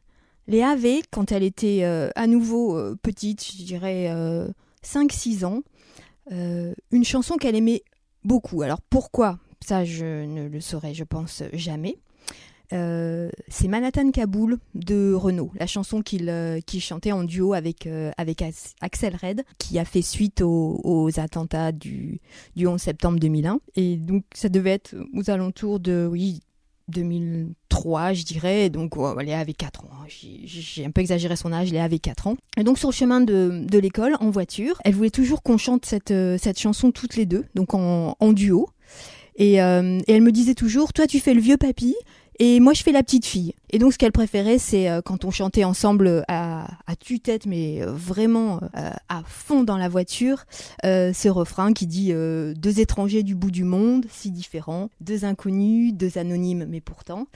Léa 0.48 0.70
avait, 0.70 1.02
quand 1.10 1.32
elle 1.32 1.42
était 1.42 1.80
euh, 1.82 2.10
à 2.16 2.26
nouveau 2.26 2.76
euh, 2.76 2.96
petite, 3.00 3.44
je 3.44 3.62
dirais 3.62 4.08
5-6 4.84 5.44
euh, 5.44 5.46
ans, 5.46 5.62
une 6.90 7.04
chanson 7.04 7.36
qu'elle 7.36 7.54
aimait 7.54 7.82
beaucoup. 8.24 8.62
Alors 8.62 8.80
pourquoi? 8.80 9.38
Ça, 9.64 9.84
je 9.84 10.24
ne 10.24 10.48
le 10.48 10.60
saurais, 10.60 10.94
je 10.94 11.04
pense, 11.04 11.44
jamais. 11.52 11.96
c'est 12.70 13.68
Manhattan 13.68 14.10
Kaboul 14.10 14.58
de 14.74 15.12
Renaud, 15.14 15.52
la 15.54 15.68
chanson 15.68 16.02
qu'il 16.02 16.62
chantait 16.80 17.12
en 17.12 17.22
duo 17.22 17.52
avec, 17.52 17.86
Axel 18.80 19.16
Red, 19.22 19.44
qui 19.58 19.78
a 19.78 19.84
fait 19.84 20.02
suite 20.02 20.40
aux, 20.42 21.10
attentats 21.16 21.70
du, 21.70 22.20
du 22.56 22.66
11 22.66 22.80
septembre 22.80 23.20
2001. 23.20 23.60
Et 23.76 23.96
donc 23.96 24.24
ça 24.34 24.48
devait 24.48 24.70
être 24.70 24.96
aux 25.14 25.30
alentours 25.30 25.78
de 25.78 26.08
oui, 26.10 26.40
2003, 26.92 28.12
je 28.12 28.24
dirais. 28.24 28.70
Donc, 28.70 28.96
Léa 29.20 29.40
avait 29.40 29.52
4 29.52 29.84
ans. 29.84 29.90
Hein. 29.92 30.06
J'ai 30.08 30.84
un 30.84 30.90
peu 30.90 31.00
exagéré 31.00 31.36
son 31.36 31.52
âge, 31.52 31.72
Léa 31.72 31.84
avait 31.84 31.98
4 31.98 32.28
ans. 32.28 32.36
Et 32.56 32.64
donc, 32.64 32.78
sur 32.78 32.90
le 32.90 32.94
chemin 32.94 33.20
de, 33.20 33.78
l'école, 33.78 34.16
en 34.20 34.30
voiture, 34.30 34.80
elle 34.84 34.94
voulait 34.94 35.10
toujours 35.10 35.42
qu'on 35.42 35.58
chante 35.58 35.86
cette, 35.86 36.10
euh, 36.10 36.38
chanson 36.56 36.92
toutes 36.92 37.16
les 37.16 37.26
deux, 37.26 37.44
donc 37.54 37.74
en, 37.74 38.32
duo. 38.32 38.68
Et, 39.36 39.62
euh, 39.62 39.98
et, 40.06 40.12
elle 40.12 40.22
me 40.22 40.32
disait 40.32 40.54
toujours, 40.54 40.92
toi 40.92 41.06
tu 41.06 41.18
fais 41.18 41.34
le 41.34 41.40
vieux 41.40 41.56
papy 41.56 41.94
et 42.38 42.60
moi, 42.60 42.72
je 42.72 42.82
fais 42.82 42.92
la 42.92 43.02
petite 43.02 43.26
fille. 43.26 43.54
Et 43.70 43.78
donc, 43.78 43.92
ce 43.92 43.98
qu'elle 43.98 44.12
préférait, 44.12 44.58
c'est 44.58 44.88
euh, 44.88 45.00
quand 45.02 45.24
on 45.24 45.30
chantait 45.30 45.64
ensemble 45.64 46.06
euh, 46.06 46.22
à, 46.28 46.66
tue-tête, 46.98 47.46
mais 47.46 47.82
euh, 47.82 47.92
vraiment 47.92 48.60
à 49.08 49.22
fond 49.26 49.64
dans 49.64 49.76
la 49.76 49.88
voiture, 49.88 50.44
ce 50.82 51.28
refrain 51.28 51.72
qui 51.72 51.86
dit 51.86 52.12
Deux 52.12 52.80
étrangers 52.80 53.22
du 53.22 53.34
bout 53.34 53.50
du 53.50 53.64
monde, 53.64 54.06
si 54.10 54.30
différents, 54.30 54.90
deux 55.00 55.24
inconnus, 55.24 55.94
deux 55.94 56.18
anonymes, 56.18 56.66
mais 56.68 56.80
pourtant 56.80 57.26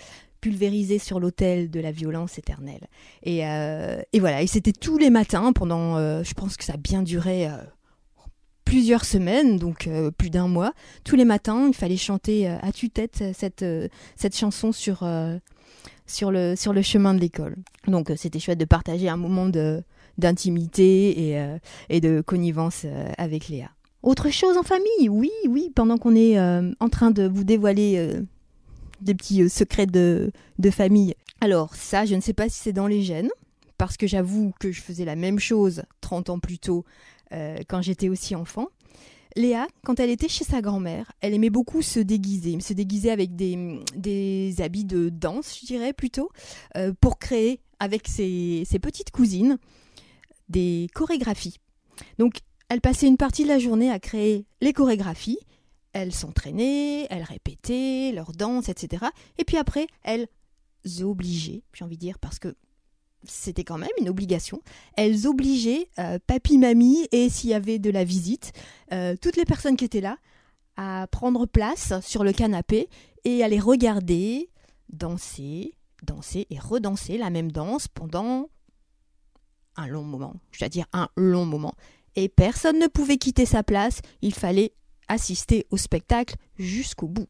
pulvérisés 0.43 0.99
sur 1.01 1.19
l'autel 1.19 1.71
de 1.71 1.81
la 1.81 1.91
violence 1.91 2.39
éternelle. 2.39 2.87
Et, 3.25 3.39
et 3.39 4.21
voilà, 4.21 4.43
et 4.43 4.47
c'était 4.47 4.73
tous 4.73 4.99
les 4.99 5.11
matins 5.11 5.53
pendant, 5.53 5.99
je 6.23 6.35
pense 6.35 6.57
que 6.57 6.65
ça 6.65 6.75
a 6.75 6.77
bien 6.77 7.03
duré 7.03 7.49
plusieurs 8.67 9.07
semaines, 9.07 9.57
donc 9.57 9.87
euh, 9.87 10.11
plus 10.11 10.29
d'un 10.29 10.49
mois. 10.49 10.75
Tous 11.05 11.17
les 11.17 11.25
matins, 11.25 11.69
il 11.69 11.75
fallait 11.75 11.97
chanter 11.97 12.51
euh, 12.51 12.59
à 12.61 12.73
tue-tête 12.73 13.25
cette, 13.33 13.63
euh, 13.63 13.89
cette 14.17 14.37
chanson 14.37 14.73
sur, 14.73 15.09
sur, 16.07 16.31
le, 16.31 16.55
sur 16.57 16.75
le 16.75 16.83
chemin 16.83 17.15
de 17.15 17.21
l'école. 17.21 17.57
Donc 17.87 18.13
c'était 18.17 18.41
chouette 18.41 18.59
de 18.59 18.67
partager 18.67 19.09
un 19.09 19.17
moment 19.17 19.49
d'intimité 20.19 21.31
et, 21.31 21.57
et 21.89 22.01
de 22.01 22.21
connivence 22.21 22.85
avec 23.17 23.49
Léa. 23.49 23.71
Autre 24.03 24.31
chose 24.31 24.57
en 24.57 24.63
famille, 24.63 25.09
oui, 25.09 25.31
oui, 25.49 25.71
pendant 25.75 25.97
qu'on 25.97 26.17
est 26.17 26.39
en 26.39 26.89
train 26.89 27.13
de 27.13 27.27
vous 27.27 27.45
dévoiler 27.45 28.21
des 29.01 29.15
petits 29.15 29.49
secrets 29.49 29.87
de, 29.87 30.33
de 30.59 30.71
famille. 30.71 31.15
Alors 31.41 31.75
ça, 31.75 32.05
je 32.05 32.15
ne 32.15 32.21
sais 32.21 32.33
pas 32.33 32.49
si 32.49 32.59
c'est 32.61 32.73
dans 32.73 32.87
les 32.89 33.03
gènes, 33.03 33.31
parce 33.79 33.97
que 33.97 34.07
j'avoue 34.07 34.53
que 34.59 34.73
je 34.73 34.81
faisais 34.81 35.05
la 35.05 35.17
même 35.17 35.39
chose 35.39 35.83
30 36.01 36.31
ans 36.31 36.39
plus 36.39 36.59
tôt 36.59 36.85
euh, 37.33 37.59
quand 37.69 37.83
j'étais 37.83 38.09
aussi 38.09 38.35
enfant. 38.35 38.69
Léa, 39.37 39.67
quand 39.85 40.01
elle 40.01 40.09
était 40.09 40.29
chez 40.29 40.45
sa 40.45 40.63
grand-mère, 40.63 41.13
elle 41.21 41.35
aimait 41.35 41.51
beaucoup 41.51 41.83
se 41.83 42.01
déguiser, 42.01 42.59
se 42.61 42.73
déguiser 42.73 43.11
avec 43.11 43.37
des, 43.37 43.81
des 43.95 44.55
habits 44.61 44.87
de 44.87 45.11
danse, 45.11 45.59
je 45.61 45.67
dirais 45.67 45.93
plutôt, 45.93 46.31
euh, 46.77 46.95
pour 47.01 47.19
créer 47.19 47.61
avec 47.79 48.09
ses, 48.09 48.63
ses, 48.65 48.79
petites 48.79 49.11
cousines 49.11 49.59
des 50.49 50.89
chorégraphies. 50.95 51.59
Donc, 52.19 52.39
elle 52.71 52.81
passait 52.81 53.07
une 53.07 53.19
partie 53.19 53.43
de 53.43 53.49
la 53.49 53.59
journée 53.59 53.91
à 53.91 53.99
créer 53.99 54.47
les 54.63 54.73
chorégraphies. 54.73 55.39
Elle 55.93 56.13
s'entraînait, 56.13 57.07
elle 57.11 57.23
répétait 57.23 58.13
leurs 58.15 58.33
danses, 58.33 58.71
etc. 58.71 59.05
Et 59.39 59.45
puis 59.45 59.59
après, 59.59 59.87
elle 60.03 60.29
obligeait, 61.03 61.63
j'ai 61.75 61.85
envie 61.85 61.97
de 61.97 62.01
dire, 62.01 62.19
parce 62.19 62.39
que 62.39 62.57
c'était 63.25 63.65
quand 63.65 63.79
même 63.79 63.91
une 64.01 64.09
obligation. 64.09 64.63
Elles 64.97 65.27
obligeaient 65.27 65.89
euh, 65.99 66.19
papy, 66.27 66.59
mamie 66.59 67.09
et 67.13 67.29
s'il 67.29 67.51
y 67.51 67.55
avait 67.55 67.79
de 67.79 67.91
la 67.91 68.05
visite, 68.05 68.53
euh, 68.93 69.17
toutes 69.21 69.37
les 69.37 69.45
personnes 69.45 69.77
qui 69.77 69.85
étaient 69.85 70.01
là 70.01 70.19
à 70.77 71.07
prendre 71.11 71.47
place 71.47 71.95
sur 72.03 72.23
le 72.23 72.33
canapé 72.33 72.89
et 73.25 73.43
à 73.43 73.49
les 73.49 73.61
regarder 73.61 74.51
danser, 74.91 75.75
danser 76.03 76.47
et 76.51 76.59
redanser 76.59 77.19
la 77.19 77.31
même 77.31 77.51
danse 77.51 77.89
pendant 77.89 78.51
un 79.77 79.87
long 79.87 80.05
moment. 80.05 80.35
Je 80.53 80.61
dois 80.61 80.69
dire 80.69 80.87
un 80.93 81.09
long 81.17 81.45
moment. 81.45 81.75
Et 82.15 82.29
personne 82.29 82.79
ne 82.79 82.87
pouvait 82.87 83.19
quitter 83.19 83.47
sa 83.47 83.63
place. 83.63 84.01
Il 84.23 84.35
fallait 84.35 84.73
assister 85.09 85.67
au 85.71 85.77
spectacle 85.77 86.37
jusqu'au 86.59 87.09
bout. 87.09 87.27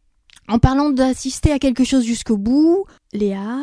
en 0.48 0.58
parlant 0.58 0.90
d'assister 0.90 1.50
à 1.50 1.58
quelque 1.58 1.84
chose 1.84 2.04
jusqu'au 2.04 2.36
bout, 2.36 2.84
Léa 3.12 3.58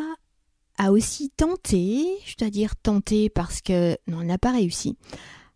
a 0.78 0.92
aussi 0.92 1.30
tenté, 1.30 2.06
je 2.26 2.36
dois 2.38 2.50
dire 2.50 2.76
tenté 2.76 3.30
parce 3.30 3.62
que 3.62 3.98
non, 4.08 4.22
elle 4.22 4.28
n'a 4.28 4.38
pas 4.38 4.52
réussi, 4.52 4.98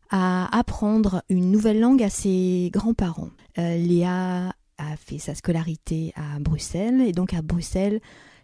à 0.09 0.57
apprendre 0.57 1.23
une 1.29 1.51
nouvelle 1.51 1.79
langue 1.79 2.03
à 2.03 2.09
ses 2.09 2.69
grands-parents. 2.71 3.29
Euh, 3.57 3.77
Léa 3.77 4.53
a 4.77 4.95
fait 4.97 5.17
sa 5.17 5.35
scolarité 5.35 6.13
à 6.15 6.39
Bruxelles 6.39 7.01
et 7.01 7.11
donc 7.11 7.33
à 7.33 7.41
Bruxelles, 7.41 7.99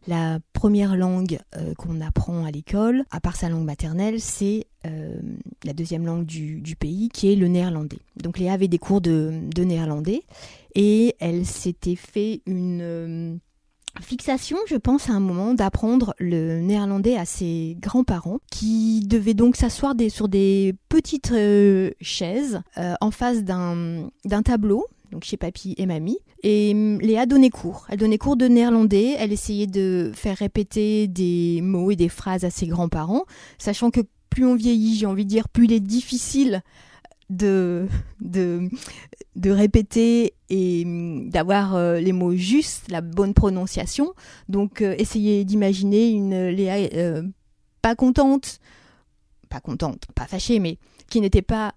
la 0.08 0.40
première 0.52 0.98
langue 0.98 1.40
euh, 1.56 1.74
qu'on 1.76 2.02
apprend 2.02 2.44
à 2.44 2.52
l'école, 2.52 3.06
à 3.12 3.22
part 3.22 3.36
sa 3.38 3.48
langue 3.48 3.64
maternelle, 3.64 4.20
c'est 4.20 4.66
euh, 4.86 5.16
la 5.64 5.74
deuxième 5.74 6.06
langue 6.06 6.26
du, 6.26 6.76
pays 6.78 7.08
qui 7.10 7.32
est 7.32 7.36
le 7.36 7.48
néerlandais. 7.48 8.00
Donc 8.22 8.38
Léa 8.38 8.54
avait 8.54 8.68
des 8.68 8.80
cours 8.80 9.00
de, 9.00 9.32
de 9.56 9.64
néerlandais 9.64 10.24
et 10.76 11.16
elle 11.20 11.46
s'était 11.46 11.96
fait 11.96 12.42
une 12.46 13.40
fixation, 14.02 14.58
je 14.68 14.76
pense, 14.76 15.10
à 15.10 15.14
un 15.14 15.20
moment 15.20 15.54
d'apprendre 15.54 16.14
le 16.20 16.60
néerlandais 16.60 17.18
à 17.18 17.26
ses 17.26 17.78
grands-parents, 17.80 18.40
qui 18.52 19.02
devaient 19.06 19.34
donc 19.34 19.56
s'asseoir 19.56 19.94
sur 20.10 20.28
des 20.28 20.74
petites 20.90 21.32
euh, 21.32 21.92
chaises 22.02 22.62
euh, 22.78 22.96
en 23.02 23.12
face 23.12 23.44
d'un 23.44 24.10
tableau, 24.44 24.88
donc 25.12 25.24
chez 25.24 25.38
papy 25.38 25.76
et 25.78 25.86
mamie. 25.86 26.20
Et 26.42 26.72
hum, 26.74 27.00
Léa 27.00 27.26
donnait 27.26 27.50
cours. 27.50 27.86
Elle 27.90 28.00
donnait 28.00 28.18
cours 28.18 28.36
de 28.36 28.48
néerlandais. 28.48 29.16
Elle 29.18 29.32
essayait 29.32 29.68
de 29.68 30.12
faire 30.14 30.38
répéter 30.38 31.08
des 31.08 31.62
mots 31.62 31.92
et 31.92 31.96
des 31.96 32.10
phrases 32.10 32.44
à 32.44 32.50
ses 32.50 32.68
grands-parents, 32.68 33.26
sachant 33.58 33.92
que 33.92 34.02
plus 34.30 34.46
on 34.46 34.56
vieillit, 34.56 34.96
j'ai 34.96 35.06
envie 35.06 35.26
de 35.26 35.30
dire, 35.30 35.48
plus 35.48 35.66
il 35.66 35.74
est 35.74 35.80
difficile 35.80 36.64
de, 37.34 37.88
de, 38.22 39.52
répéter 39.52 40.34
et 40.50 40.84
hum, 40.86 41.30
d'avoir 41.30 41.76
euh, 41.76 42.00
les 42.00 42.14
mots 42.14 42.36
justes, 42.36 42.90
la 42.90 43.02
bonne 43.02 43.34
prononciation. 43.34 44.14
Donc 44.50 44.82
euh, 44.82 44.96
essayez 44.98 45.44
d'imaginer 45.46 46.10
une 46.10 46.50
Léa 46.50 46.90
euh, 46.94 47.24
pas 47.82 47.96
contente, 47.96 48.60
pas 49.50 49.60
contente, 49.60 50.04
pas 50.16 50.26
fâchée, 50.26 50.60
mais 50.60 50.78
qui 51.10 51.22
n'était 51.22 51.42
pas 51.42 51.74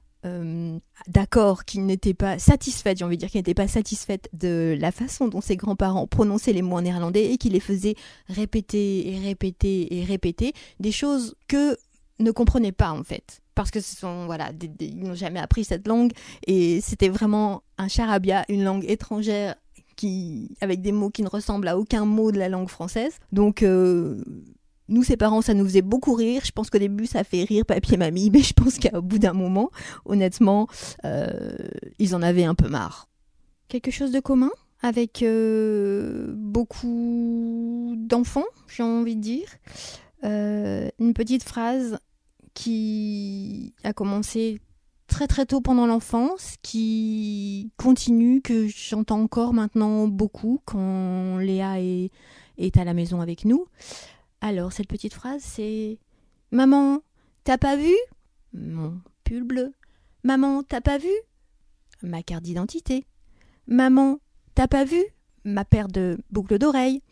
d'accord, 1.07 1.65
qui 1.65 1.79
n'était 1.79 2.13
pas 2.13 2.37
satisfaite, 2.41 2.99
j'ai 2.99 3.05
envie 3.05 3.17
de 3.17 3.21
dire, 3.21 3.31
qui 3.31 3.37
n'était 3.37 3.55
pas 3.55 3.69
satisfaite 3.69 4.29
de 4.33 4.77
la 4.77 4.91
façon 4.91 5.29
dont 5.29 5.41
ses 5.41 5.57
grands-parents 5.57 6.09
prononçaient 6.09 6.53
les 6.53 6.63
mots 6.63 6.79
en 6.79 6.83
néerlandais 6.83 7.33
et 7.33 7.39
qui 7.39 7.49
les 7.49 7.61
faisaient 7.61 7.95
répéter 8.27 9.15
et 9.15 9.21
répéter 9.21 9.97
et 9.97 10.05
répéter 10.05 10.53
des 10.81 10.91
choses 10.91 11.37
que 11.47 11.77
ne 12.19 12.33
comprenait 12.33 12.73
pas 12.73 12.91
en 12.91 13.05
fait 13.05 13.41
parce 13.57 13.73
que 13.73 13.81
ce 13.81 13.97
sont 13.97 14.27
voilà 14.27 14.53
ils 14.79 15.03
n'ont 15.03 15.15
jamais 15.15 15.41
appris 15.41 15.65
cette 15.65 15.89
langue 15.89 16.13
et 16.47 16.81
c'était 16.81 17.09
vraiment 17.09 17.63
un 17.79 17.89
charabia 17.89 18.45
une 18.49 18.63
langue 18.63 18.85
étrangère 18.87 19.57
qui 19.97 20.57
avec 20.61 20.83
des 20.83 20.93
mots 20.93 21.11
qui 21.11 21.23
ne 21.23 21.29
ressemblent 21.29 21.67
à 21.67 21.77
aucun 21.77 22.05
mot 22.05 22.31
de 22.31 22.39
la 22.39 22.49
langue 22.49 22.69
française 22.69 23.19
donc 23.33 23.65
euh, 23.65 24.23
nous, 24.89 25.03
ses 25.03 25.17
parents, 25.17 25.43
ça 25.43 25.53
nous 25.53 25.65
faisait 25.65 25.83
beaucoup 25.83 26.15
rire. 26.15 26.43
Je 26.45 26.53
pense 26.53 26.71
qu'au 26.71 26.79
début, 26.79 27.07
ça 27.07 27.25
fait 27.25 27.43
rire 27.43 27.67
papy 27.67 27.95
et 27.95 27.97
mamie, 27.97 28.31
mais 28.33 28.43
je 28.43 28.53
pense 28.53 28.79
qu'au 28.79 29.03
bout 29.03 29.19
d'un 29.19 29.33
moment, 29.33 29.73
honnêtement, 30.05 30.69
euh, 31.05 31.57
ils 31.99 32.15
en 32.15 32.23
avaient 32.23 32.45
un 32.45 32.55
peu 32.55 32.69
marre. 32.69 33.09
Quelque 33.67 33.91
chose 33.91 34.13
de 34.13 34.21
commun 34.21 34.53
avec 34.83 35.25
euh, 35.25 36.33
beaucoup 36.37 37.97
d'enfants, 37.97 38.47
j'ai 38.69 38.85
envie 38.85 39.17
de 39.17 39.23
dire. 39.23 39.49
une 40.23 41.15
petite 41.15 41.43
phrase 41.43 41.99
qui 42.57 43.75
a 43.85 43.93
commencé 43.93 44.61
très 45.07 45.27
très 45.27 45.45
tôt 45.45 45.61
pendant 45.61 45.87
l'enfance, 45.87 46.57
qui 46.63 47.71
continue, 47.77 48.41
que 48.41 48.67
j'entends 48.67 49.21
encore 49.21 49.53
maintenant 49.53 50.09
beaucoup 50.09 50.63
quand 50.65 51.37
Léa 51.37 51.81
est, 51.81 52.11
est 52.57 52.77
à 52.79 52.85
la 52.85 52.95
maison 52.95 53.21
avec 53.21 53.45
nous. 53.45 53.67
Alors, 54.41 54.73
cette 54.73 54.89
petite 54.89 55.13
phrase, 55.13 55.43
c'est 55.43 55.99
Maman, 56.51 57.03
t'as 57.45 57.59
pas 57.59 57.77
vu? 57.77 57.95
Mon 58.55 59.01
pull 59.25 59.45
bleu. 59.45 59.75
Maman, 60.25 60.63
t'as 60.63 60.81
pas 60.81 60.97
vu? 60.97 61.13
Ma 62.03 62.23
carte 62.23 62.43
d'identité. 62.43 63.07
Maman, 63.67 64.19
t'as 64.55 64.67
pas 64.67 64.85
vu? 64.85 65.03
Ma 65.45 65.67
paire 65.67 65.89
de 65.89 66.19
boucles 66.31 66.59
d'oreilles. 66.59 67.03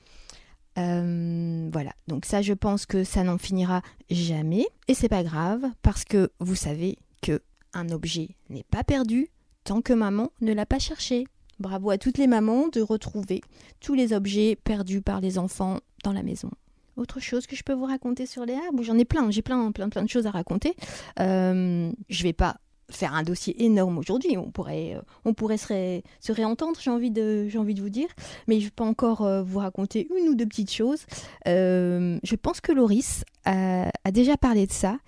Euh, 0.78 1.68
voilà, 1.72 1.92
donc 2.08 2.24
ça 2.24 2.42
je 2.42 2.52
pense 2.52 2.84
que 2.84 3.04
ça 3.04 3.22
n'en 3.22 3.38
finira 3.38 3.80
jamais 4.10 4.66
et 4.88 4.94
c'est 4.94 5.08
pas 5.08 5.22
grave 5.22 5.62
parce 5.82 6.04
que 6.04 6.30
vous 6.40 6.56
savez 6.56 6.98
que 7.22 7.40
un 7.74 7.90
objet 7.90 8.36
n'est 8.50 8.64
pas 8.64 8.82
perdu 8.82 9.28
tant 9.64 9.82
que 9.82 9.92
maman 9.92 10.30
ne 10.40 10.52
l'a 10.52 10.66
pas 10.66 10.78
cherché. 10.78 11.26
Bravo 11.60 11.90
à 11.90 11.98
toutes 11.98 12.18
les 12.18 12.26
mamans 12.26 12.68
de 12.68 12.80
retrouver 12.80 13.40
tous 13.80 13.94
les 13.94 14.12
objets 14.12 14.56
perdus 14.56 15.00
par 15.00 15.20
les 15.20 15.38
enfants 15.38 15.78
dans 16.02 16.12
la 16.12 16.22
maison. 16.22 16.50
Autre 16.96 17.20
chose 17.20 17.46
que 17.46 17.56
je 17.56 17.62
peux 17.62 17.72
vous 17.72 17.86
raconter 17.86 18.26
sur 18.26 18.44
Léa? 18.44 18.60
J'en 18.82 18.98
ai 18.98 19.04
plein, 19.04 19.30
j'ai 19.30 19.42
plein, 19.42 19.72
plein, 19.72 19.88
plein 19.88 20.02
de 20.02 20.08
choses 20.08 20.26
à 20.26 20.30
raconter. 20.30 20.74
Euh, 21.20 21.90
je 22.08 22.22
vais 22.22 22.32
pas 22.32 22.56
faire 22.90 23.14
un 23.14 23.22
dossier 23.22 23.64
énorme 23.64 23.98
aujourd'hui. 23.98 24.36
On 24.36 24.50
pourrait, 24.50 24.94
euh, 24.94 25.00
on 25.24 25.34
pourrait 25.34 25.56
se, 25.56 26.32
réentendre, 26.32 26.78
j'ai 26.80 26.90
envie, 26.90 27.10
de, 27.10 27.48
envie 27.56 27.74
de 27.74 27.80
vous 27.80 27.90
dire. 27.90 28.08
Mais 28.48 28.60
je 28.60 28.68
peux 28.68 28.84
encore 28.84 29.22
euh, 29.22 29.42
vous 29.42 29.58
raconter 29.58 30.08
une 30.18 30.28
ou 30.28 30.34
deux 30.34 30.46
petites 30.46 30.72
choses. 30.72 31.06
Euh, 31.48 32.18
je 32.22 32.36
pense 32.36 32.60
que 32.60 32.72
Loris 32.72 33.24
a, 33.44 33.90
déjà 34.12 34.36
parlé 34.36 34.66
de 34.66 34.72
ça. 34.72 34.98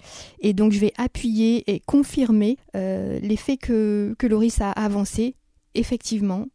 Et 0.40 0.52
donc, 0.52 0.72
je 0.72 0.78
vais 0.78 0.92
appuyer 0.96 1.70
et 1.70 1.80
confirmer 1.80 2.58
les 2.74 3.36
faits 3.36 3.60
que, 3.60 4.14
que 4.18 4.26
Loris 4.26 4.60
a 4.60 4.72
avancé. 4.72 5.36
Effectivement, 5.74 6.46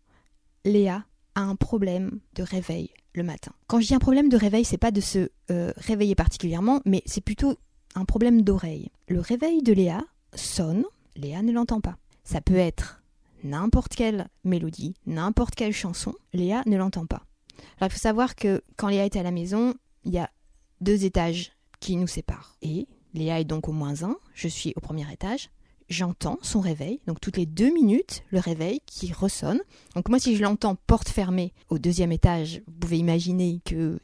Léa 0.66 1.06
a 1.36 1.42
un 1.42 1.56
problème 1.56 2.20
de 2.36 2.44
réveil 2.44 2.90
le 3.14 3.24
matin. 3.24 3.52
Quand 3.68 3.80
je 3.80 3.88
dis 3.88 3.96
un 3.96 4.00
problème 4.00 4.30
de 4.30 4.38
réveil, 4.38 4.66
c'est 4.66 4.78
pas 4.78 4.92
de 4.92 5.02
se 5.02 5.30
réveiller 5.50 6.16
particulièrement, 6.16 6.82
mais 6.86 7.02
c'est 7.06 7.22
plutôt 7.22 7.58
un 7.96 8.06
problème 8.06 8.42
d'oreille. 8.42 8.90
Le 9.08 9.20
réveil 9.20 9.62
de 9.64 9.74
Léa 9.74 10.02
sonne 10.36 10.84
Léa 11.16 11.42
ne 11.42 11.52
l'entend 11.52 11.82
pas. 11.82 11.98
Ça 12.24 12.42
peut 12.42 12.56
être 12.56 13.02
n'importe 13.44 13.96
quelle 13.96 14.28
mélodie, 14.44 14.94
n'importe 15.06 15.56
quelle 15.56 15.74
chanson, 15.74 16.14
Léa 16.34 16.64
ne 16.66 16.78
l'entend 16.78 17.06
pas. 17.06 17.26
Alors 17.78 17.90
il 17.90 17.94
faut 17.94 18.00
savoir 18.00 18.36
que 18.36 18.64
quand 18.78 18.88
Léa 18.88 19.06
est 19.06 19.16
à 19.16 19.24
la 19.24 19.32
maison, 19.32 19.74
il 20.04 20.14
y 20.14 20.20
a 20.20 20.30
deux 20.80 21.06
étages 21.06 21.52
qui 21.80 21.96
nous 21.96 22.08
séparent. 22.08 22.56
Et 22.62 22.88
Léa 23.14 23.40
est 23.40 23.46
donc 23.46 23.68
au 23.68 23.72
moins 23.72 24.04
un, 24.04 24.18
je 24.34 24.48
suis 24.48 24.74
au 24.76 24.80
premier 24.80 25.12
étage, 25.12 25.50
j'entends 25.90 26.40
son 26.42 26.60
réveil, 26.60 27.02
donc 27.08 27.20
toutes 27.20 27.38
les 27.38 27.46
deux 27.46 27.74
minutes, 27.74 28.24
le 28.32 28.40
réveil 28.40 28.82
qui 28.86 29.12
ressonne. 29.12 29.60
Donc 29.96 30.10
moi 30.10 30.20
si 30.20 30.36
je 30.36 30.44
l'entends 30.44 30.76
porte 30.76 31.10
fermée 31.10 31.54
au 31.70 31.80
deuxième 31.80 32.12
étage, 32.12 32.62
vous 32.68 32.74
pouvez 32.74 32.98
imaginer 32.98 33.60
que 33.66 34.00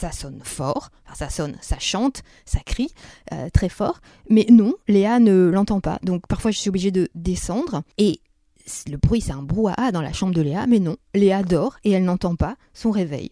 ça 0.00 0.12
sonne 0.12 0.40
fort, 0.42 0.88
ça 1.14 1.28
sonne, 1.28 1.56
ça 1.60 1.78
chante, 1.78 2.22
ça 2.46 2.60
crie 2.60 2.92
euh, 3.32 3.50
très 3.50 3.68
fort, 3.68 4.00
mais 4.30 4.46
non, 4.48 4.74
Léa 4.88 5.20
ne 5.20 5.50
l'entend 5.52 5.80
pas. 5.80 5.98
Donc 6.02 6.26
parfois 6.26 6.50
je 6.50 6.58
suis 6.58 6.70
obligée 6.70 6.90
de 6.90 7.08
descendre 7.14 7.82
et 7.98 8.20
le 8.88 8.96
bruit 8.96 9.20
c'est 9.20 9.32
un 9.32 9.42
brouhaha 9.42 9.92
dans 9.92 10.00
la 10.00 10.14
chambre 10.14 10.34
de 10.34 10.40
Léa, 10.40 10.66
mais 10.66 10.78
non, 10.78 10.96
Léa 11.14 11.42
dort 11.42 11.76
et 11.84 11.90
elle 11.90 12.04
n'entend 12.04 12.34
pas 12.34 12.56
son 12.72 12.90
réveil. 12.90 13.30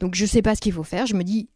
Donc 0.00 0.16
je 0.16 0.24
ne 0.24 0.28
sais 0.28 0.42
pas 0.42 0.56
ce 0.56 0.60
qu'il 0.60 0.72
faut 0.72 0.82
faire, 0.82 1.06
je 1.06 1.14
me 1.14 1.22
dis 1.22 1.48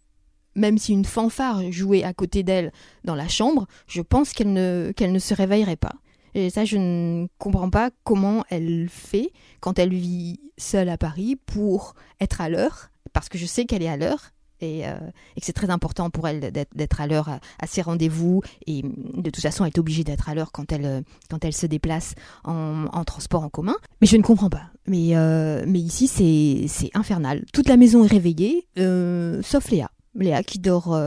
même 0.54 0.78
si 0.78 0.92
une 0.92 1.04
fanfare 1.04 1.73
jouait 1.73 2.04
à 2.04 2.12
côté 2.12 2.45
d'elle 2.45 2.73
dans 3.02 3.16
la 3.16 3.26
chambre, 3.26 3.66
je 3.88 4.00
pense 4.00 4.33
qu'elle 4.33 4.52
ne, 4.52 4.92
qu'elle 4.95 5.12
ne 5.12 5.19
se 5.19 5.35
réveillerait 5.35 5.76
pas. 5.76 5.95
Et 6.35 6.50
ça, 6.50 6.64
je 6.64 6.76
ne 6.76 7.26
comprends 7.38 7.71
pas 7.71 7.90
comment 8.04 8.45
elle 8.49 8.88
fait 8.88 9.33
quand 9.61 9.78
elle 9.78 9.92
vit 9.92 10.40
seule 10.57 10.88
à 10.88 10.97
Paris 10.97 11.37
pour 11.37 11.95
être 12.21 12.40
à 12.40 12.49
l'heure, 12.49 12.90
parce 13.12 13.28
que 13.28 13.38
je 13.38 13.47
sais 13.47 13.64
qu'elle 13.64 13.83
est 13.83 13.88
à 13.88 13.97
l'heure, 13.97 14.31
euh, 14.62 14.99
et, 15.37 15.40
que 15.40 15.47
c'est 15.47 15.52
très 15.52 15.71
important 15.71 16.11
pour 16.11 16.28
elle 16.28 16.52
d'être 16.52 17.00
à 17.00 17.07
l'heure 17.07 17.28
à, 17.28 17.66
ses 17.66 17.83
rendez-vous. 17.83 18.42
Et 18.66 18.83
de 18.83 19.31
toute 19.31 19.42
façon, 19.42 19.64
elle 19.64 19.73
est 19.75 19.78
obligée 19.78 20.04
d'être 20.04 20.28
à 20.28 20.35
l'heure 20.35 20.52
quand 20.52 20.73
elle, 20.73 20.85
euh, 20.85 21.00
quand 21.31 21.45
elle 21.45 21.52
se 21.52 21.66
déplace 21.66 22.14
en, 22.45 23.04
transport 23.04 23.42
en 23.42 23.49
commun. 23.49 23.76
Mais 24.00 24.07
je 24.07 24.16
ne 24.16 24.23
comprends 24.23 24.50
pas. 24.50 24.71
Mais, 24.87 25.16
euh, 25.16 25.64
mais 25.66 25.81
ici, 25.81 26.09
c'est 26.09 26.90
infernal. 26.95 27.45
Toute 27.52 27.69
la 27.69 27.76
maison 27.76 28.04
est 28.04 28.09
réveillée, 28.09 28.66
sauf 28.76 29.71
Léa. 29.71 29.90
Léa 30.14 30.42
qui 30.42 30.59
dort 30.59 30.99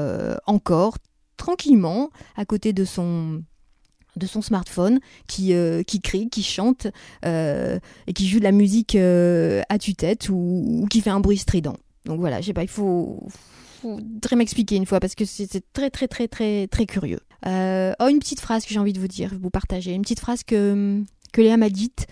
encore 0.46 0.98
tranquillement 1.38 2.10
à 2.36 2.46
côté 2.46 2.74
de 2.74 2.86
son 2.86 3.44
de 4.16 4.28
son 4.28 4.42
smartphone 4.42 5.00
qui, 5.28 5.54
qui 5.86 6.02
crie, 6.02 6.30
qui 6.30 6.42
chante 6.42 6.88
et 7.24 8.14
qui 8.14 8.28
joue 8.28 8.40
de 8.40 8.44
la 8.44 8.52
musique 8.52 8.96
à 8.96 9.78
tue-tête 9.78 10.30
ou, 10.30 10.88
qui 10.90 11.02
fait 11.02 11.10
un 11.10 11.20
bruit 11.20 11.38
strident. 11.38 11.76
Donc 12.06 12.20
voilà, 12.20 12.42
je 12.42 12.48
sais 12.48 12.54
pas, 12.54 12.64
il 12.64 12.70
faut, 12.70 13.28
faudrait 13.82 14.36
m'expliquer 14.36 14.76
une 14.76 14.86
fois 14.86 15.00
parce 15.00 15.16
que 15.16 15.26
c'est 15.26 15.48
très 15.74 15.90
très 15.90 16.08
très 16.08 16.28
très 16.28 16.68
très 16.68 16.86
curieux. 16.86 17.20
Euh, 17.46 17.94
oh, 18.00 18.08
une 18.08 18.20
petite 18.20 18.40
phrase 18.40 18.66
que 18.66 18.74
j'ai 18.74 18.80
envie 18.80 18.94
de 18.94 19.00
vous 19.00 19.08
dire, 19.08 19.32
vous 19.40 19.50
partager. 19.50 19.94
Une 19.94 20.02
petite 20.02 20.20
phrase 20.20 20.44
que, 20.44 21.02
que 21.34 21.42
Léa 21.42 21.58
m'a 21.58 21.70
dite 21.70 22.08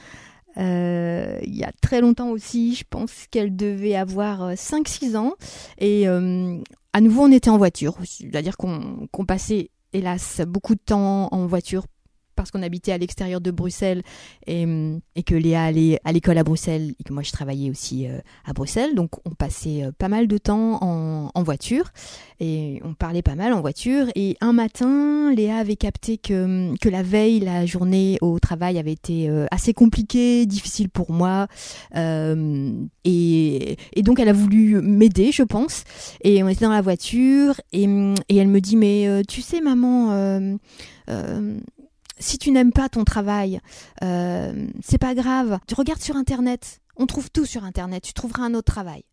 euh, 0.57 1.39
il 1.41 1.55
y 1.55 1.63
a 1.63 1.71
très 1.81 2.01
longtemps 2.01 2.29
aussi. 2.29 2.75
Je 2.75 2.83
pense 2.87 3.25
qu'elle 3.31 3.55
devait 3.55 3.95
avoir 3.95 4.53
5-6 4.53 5.13
euh, 5.13 5.17
ans. 5.17 5.33
Et 5.79 6.07
à 6.07 7.01
nouveau, 7.01 7.23
on 7.23 7.31
était 7.31 7.49
en 7.49 7.57
voiture. 7.57 7.97
C'est-à-dire 8.03 8.57
qu'on 8.57 9.25
passait, 9.27 9.71
hélas, 9.93 10.41
beaucoup 10.47 10.75
de 10.75 10.81
temps 10.83 11.29
en 11.31 11.47
voiture 11.47 11.85
parce 12.43 12.51
qu'on 12.51 12.61
habitait 12.61 12.91
à 12.91 12.97
l'extérieur 12.97 13.39
de 13.39 13.51
Bruxelles 13.51 14.01
et, 14.47 14.65
et, 15.15 15.23
que 15.23 15.33
Léa 15.33 15.63
allait 15.63 15.97
à 16.03 16.11
l'école 16.11 16.37
à 16.37 16.43
Bruxelles 16.43 16.93
et 16.99 17.03
que 17.05 17.13
moi 17.13 17.23
je 17.23 17.31
travaillais 17.31 17.69
aussi 17.69 18.05
euh, 18.05 18.19
à 18.43 18.51
Bruxelles. 18.51 18.95
Donc 18.95 19.11
on 19.23 19.29
passait 19.29 19.85
euh, 19.85 19.91
pas 19.97 20.09
mal 20.09 20.27
de 20.27 20.37
temps 20.37 20.83
en, 20.83 21.43
voiture 21.43 21.91
et 22.41 22.81
on 22.83 22.93
parlait 22.93 23.21
pas 23.21 23.35
mal 23.35 23.53
en 23.53 23.61
voiture. 23.61 24.07
Et 24.15 24.35
un 24.41 24.51
matin, 24.51 25.33
Léa 25.33 25.55
avait 25.55 25.77
capté 25.77 26.17
que, 26.17 26.75
que 26.81 26.89
la 26.89 27.01
veille, 27.01 27.39
la 27.39 27.65
journée 27.65 28.17
au 28.19 28.39
travail 28.39 28.77
avait 28.77 28.91
été 28.91 29.29
euh, 29.29 29.45
assez 29.49 29.73
compliquée, 29.73 30.45
difficile 30.45 30.89
pour 30.89 31.11
moi. 31.11 31.47
Et, 31.95 33.77
donc 34.01 34.19
elle 34.19 34.29
a 34.29 34.33
voulu 34.33 34.81
m'aider, 34.81 35.31
je 35.31 35.43
pense. 35.43 35.85
Et 36.25 36.43
on 36.43 36.49
était 36.49 36.65
dans 36.65 36.71
la 36.71 36.81
voiture 36.81 37.55
et, 37.71 37.85
et 38.27 38.35
elle 38.35 38.49
me 38.49 38.59
dit 38.59 38.75
mais 38.75 39.23
tu 39.29 39.41
sais 39.41 39.61
maman 39.61 40.57
si 42.23 42.37
tu 42.37 42.51
n'aimes 42.51 42.71
pas 42.71 42.89
ton 42.89 43.03
travail, 43.03 43.59
euh, 44.01 44.67
c'est 44.81 44.97
pas 44.97 45.13
grave. 45.13 45.59
Tu 45.67 45.75
regardes 45.75 46.01
sur 46.01 46.15
Internet. 46.15 46.79
On 46.95 47.05
trouve 47.05 47.29
tout 47.29 47.45
sur 47.45 47.63
Internet. 47.63 48.03
Tu 48.03 48.13
trouveras 48.13 48.43
un 48.43 48.53
autre 48.53 48.71
travail. 48.71 49.03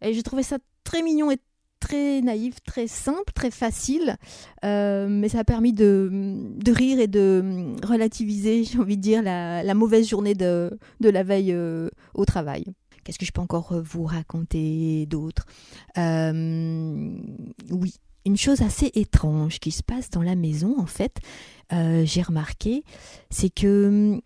Et 0.00 0.14
j'ai 0.14 0.22
trouvé 0.22 0.42
ça 0.42 0.58
très 0.82 1.02
mignon 1.02 1.30
et 1.30 1.36
très 1.80 2.22
naïf, 2.22 2.56
très 2.64 2.86
simple, 2.86 3.32
très 3.34 3.50
facile, 3.50 4.16
euh, 4.64 5.06
mais 5.08 5.28
ça 5.28 5.40
a 5.40 5.44
permis 5.44 5.72
de, 5.72 6.10
rire 6.66 6.98
et 6.98 7.06
de 7.06 7.76
relativiser, 7.84 8.64
j'ai 8.70 8.78
envie 8.78 8.96
de 8.96 9.02
dire, 9.02 9.22
la, 9.22 9.74
mauvaise 9.74 10.08
journée 10.08 10.34
de, 10.34 10.76
de 11.00 11.08
la 11.08 11.22
veille 11.22 11.56
au 12.14 12.24
travail. 12.24 12.64
Qu'est-ce 13.04 13.18
que 13.18 13.26
je 13.26 13.32
peux 13.32 13.40
encore 13.40 13.80
vous 13.82 14.04
raconter 14.04 15.06
d'autre? 15.06 15.46
Oui, 15.96 17.94
une 18.26 18.36
chose 18.36 18.62
assez 18.62 18.90
étrange 18.94 19.58
qui 19.58 19.70
se 19.70 19.82
passe 19.82 20.10
dans 20.10 20.22
la 20.22 20.34
maison, 20.34 20.78
en 20.78 20.86
fait, 20.86 21.18
euh, 21.72 22.04
j'ai 22.04 22.22
remarqué, 22.22 22.84
c'est 23.30 23.50
que 23.50 23.88
hum, 23.88 24.20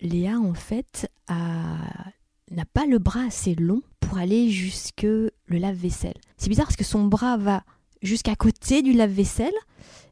Léa, 0.00 0.38
en 0.38 0.54
fait, 0.54 1.10
n'a 1.28 2.64
pas 2.72 2.86
le 2.86 2.98
bras 2.98 3.24
assez 3.26 3.54
long 3.54 3.82
pour 4.00 4.18
aller 4.18 4.50
jusque 4.50 5.02
le 5.02 5.32
lave-vaisselle. 5.48 6.16
C'est 6.36 6.48
bizarre 6.48 6.66
parce 6.66 6.76
que 6.76 6.84
son 6.84 7.04
bras 7.04 7.36
va 7.36 7.64
jusqu'à 8.02 8.36
côté 8.36 8.82
du 8.82 8.92
lave-vaisselle, 8.92 9.54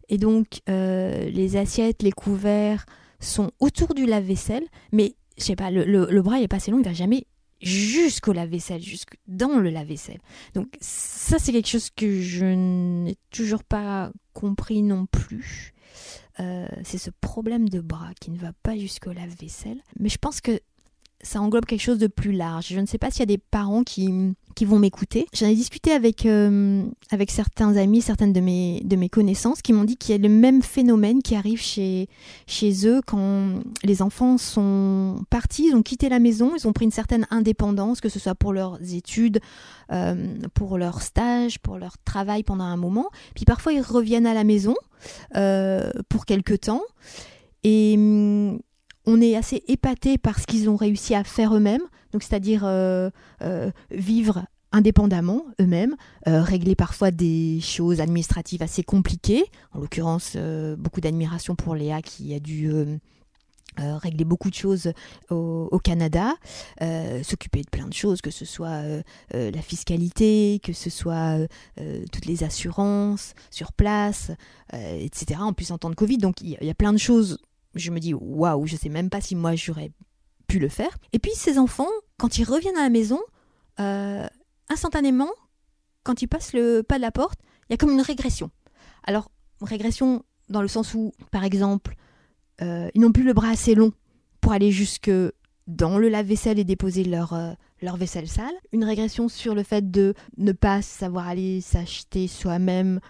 et 0.09 0.19
donc 0.19 0.61
euh, 0.69 1.29
les 1.31 1.57
assiettes, 1.57 2.03
les 2.03 2.13
couverts 2.13 2.87
sont 3.21 3.51
autour 3.61 3.95
du 3.95 4.07
lave-vaisselle, 4.07 4.65
mais 4.93 5.15
je 5.39 5.45
sais 5.45 5.57
pas, 5.57 5.71
le, 5.71 6.21
bras 6.21 6.39
n'est 6.39 6.49
pas 6.49 6.57
assez 6.57 6.71
long, 6.71 6.79
il 6.79 6.85
va 6.85 6.93
jamais 6.93 7.27
jusqu'au 7.62 8.33
lave-vaisselle, 8.33 8.83
jusque 8.83 9.16
dans 9.26 9.59
le 9.59 9.71
lave-vaisselle. 9.71 10.21
Donc 10.54 10.69
ça 10.81 11.38
c'est 11.38 11.52
quelque 11.52 11.69
chose 11.69 11.90
que 11.90 12.21
je 12.21 12.45
n'ai 12.45 13.16
toujours 13.31 13.64
pas 13.64 14.12
compris 14.33 14.83
non 14.83 15.07
plus. 15.07 15.73
Euh, 16.40 16.66
c'est 16.83 16.99
ce 16.99 17.11
problème 17.11 17.69
de 17.69 17.81
bras 17.81 18.12
qui 18.21 18.31
ne 18.31 18.38
va 18.38 18.52
pas 18.62 18.76
jusqu'au 18.76 19.12
lave-vaisselle. 19.12 19.81
Mais 19.99 20.09
je 20.09 20.19
pense 20.19 20.40
que 20.40 20.61
ça 21.23 21.41
englobe 21.41 21.64
quelque 21.64 21.83
chose 21.83 21.99
de 21.99 22.09
plus 22.09 22.33
large. 22.33 22.67
Je 22.69 22.81
ne 22.81 22.87
sais 22.87 22.99
pas 22.99 23.11
s'il 23.11 23.21
y 23.21 23.23
a 23.23 23.26
des 23.26 23.38
parents 23.38 23.85
qui, 23.85 24.35
qui 24.55 24.64
vont 24.64 24.79
m'écouter. 24.79 25.26
J'en 25.33 25.47
ai 25.47 25.55
discuté 25.55 25.93
avec, 25.93 26.26
euh, 26.26 26.85
avec 27.11 27.31
certains 27.31 27.76
amis, 27.76 28.02
certaines 28.02 28.33
de 28.33 28.41
mes, 28.41 28.81
de 28.85 28.97
mes 28.97 29.09
connaissances 29.09 29.62
qui 29.62 29.73
m'ont 29.73 29.85
dit 29.85 29.97
qu'il 29.97 30.12
y 30.12 30.19
a 30.19 30.21
le 30.21 30.29
même 30.29 30.62
phénomène 30.62 31.23
qui 31.23 31.37
arrive 31.37 31.61
chez, 31.61 32.09
chez 32.47 32.87
eux 32.87 33.00
quand 33.07 33.61
les 33.85 34.02
enfants 34.02 34.37
sont 34.37 35.25
partis, 35.31 35.69
ils 35.69 35.75
ont 35.75 35.83
quitté 35.83 36.09
la 36.09 36.19
maison, 36.19 36.52
ils 36.57 36.67
ont 36.67 36.73
pris 36.73 36.85
une 36.85 36.91
certaine 36.91 37.26
indépendance, 37.31 38.00
que 38.00 38.09
ce 38.09 38.19
soit 38.19 38.35
pour 38.35 38.52
leurs 38.52 38.79
études, 38.93 39.41
euh, 39.93 40.37
pour 40.55 40.76
leur 40.76 41.02
stage, 41.02 41.61
pour 41.61 41.79
leur 41.79 41.99
travail 41.99 42.43
pendant 42.43 42.64
un 42.64 42.76
moment. 42.76 43.11
Puis 43.35 43.45
parfois 43.45 43.73
ils 43.73 43.83
reviennent 43.83 44.26
à 44.26 44.35
la 44.35 44.45
maison 44.45 44.75
euh, 45.37 45.91
pour 46.09 46.26
quelque 46.26 46.55
temps. 46.55 46.83
Et 47.64 47.97
on 49.07 49.21
est 49.21 49.37
assez 49.37 49.63
épaté 49.69 50.19
par 50.19 50.39
ce 50.39 50.47
qu'ils 50.47 50.69
ont 50.69 50.77
réussi 50.77 51.15
à 51.15 51.25
faire 51.25 51.55
eux-mêmes, 51.55 51.83
donc 52.13 52.23
c'est-à-dire 52.23 52.63
euh, 52.65 53.11
euh, 53.43 53.71
vivre 53.91 54.45
indépendamment 54.71 55.45
eux-mêmes, 55.61 55.97
euh, 56.29 56.43
régler 56.43 56.75
parfois 56.75 57.11
des 57.11 57.61
choses 57.61 58.01
administratives 58.01 58.63
assez 58.63 58.83
compliquées, 58.83 59.45
en 59.73 59.81
l'occurrence 59.81 60.37
beaucoup 60.79 61.01
d'admiration 61.01 61.57
pour 61.57 61.75
Léa 61.75 62.01
qui 62.01 62.35
a 62.35 62.41
dû 62.41 62.71
régler 63.77 64.25
beaucoup 64.25 64.51
de 64.51 64.55
choses 64.55 64.93
au, 65.31 65.79
Canada, 65.83 66.35
s'occuper 67.23 67.62
de 67.62 67.71
plein 67.71 67.87
de 67.87 67.93
choses, 67.93 68.23
que 68.23 68.31
ce 68.31 68.47
soit 68.47 68.83
la 69.35 69.62
fiscalité, 69.62 70.59
que 70.62 70.73
ce 70.73 70.88
soit 70.88 71.38
toutes 72.11 72.27
les 72.27 72.43
assurances 72.43 73.35
sur 73.51 73.73
place, 73.73 74.31
etc. 74.73 75.41
En 75.41 75.53
plus 75.53 75.71
en 75.71 75.77
temps 75.77 75.91
de 75.91 75.95
Covid, 75.95 76.19
donc 76.19 76.41
il 76.41 76.57
y, 76.61 76.71
a 76.71 76.75
plein 76.75 76.95
de 76.95 76.99
choses 76.99 77.38
je 77.75 77.91
me 77.91 78.01
dis 78.01 78.15
waouh, 78.15 78.67
je 78.67 78.77
sais 78.77 78.89
même 78.89 79.11
pas 79.11 79.21
si 79.21 79.35
moi 79.35 79.55
j'aurais 79.55 79.93
pu 80.47 80.59
le 80.59 80.69
faire. 80.69 80.97
Et 81.13 81.19
puis 81.19 81.33
ces 81.35 81.59
enfants, 81.59 81.89
quand 82.19 82.39
ils 82.39 82.45
reviennent 82.45 82.77
à 82.77 82.83
la 82.83 82.91
maison, 82.91 83.21
euh, 83.81 84.27
instantanément, 84.69 85.31
quand 86.03 86.23
ils 86.23 86.29
passent 86.29 86.53
le 86.53 86.83
pas 86.83 86.97
de 86.97 87.03
la 87.03 87.13
porte, 87.13 87.39
il 87.69 87.73
y 87.73 87.75
a 87.75 87.77
comme 87.77 87.91
une 87.91 88.01
régression. 88.01 88.51
Alors 89.05 89.31
régression 89.61 90.25
dans 90.49 90.63
le 90.63 90.69
sens 90.69 90.95
où, 90.95 91.13
par 91.31 91.45
exemple, 91.45 91.95
euh, 92.61 92.89
ils 92.95 93.01
n'ont 93.01 93.13
plus 93.13 93.25
le 93.25 93.33
bras 93.33 93.49
assez 93.49 93.75
long 93.75 93.93
pour 94.41 94.53
aller 94.53 94.71
jusque 94.71 95.11
dans 95.67 95.99
le 95.99 96.09
lave-vaisselle 96.09 96.59
et 96.59 96.65
déposer 96.65 97.05
leur, 97.05 97.33
euh, 97.33 97.53
leur 97.81 97.97
vaisselle 97.97 98.29
sale. 98.29 98.53
Une 98.73 98.85
régression 98.85 99.29
sur 99.29 99.55
le 99.55 99.63
fait 99.63 99.91
de 99.91 100.15
ne 100.37 100.53
pas 100.53 100.83
savoir 100.83 101.29
aller 101.29 101.61
s'acheter 101.61 102.29
soi-même 102.29 103.01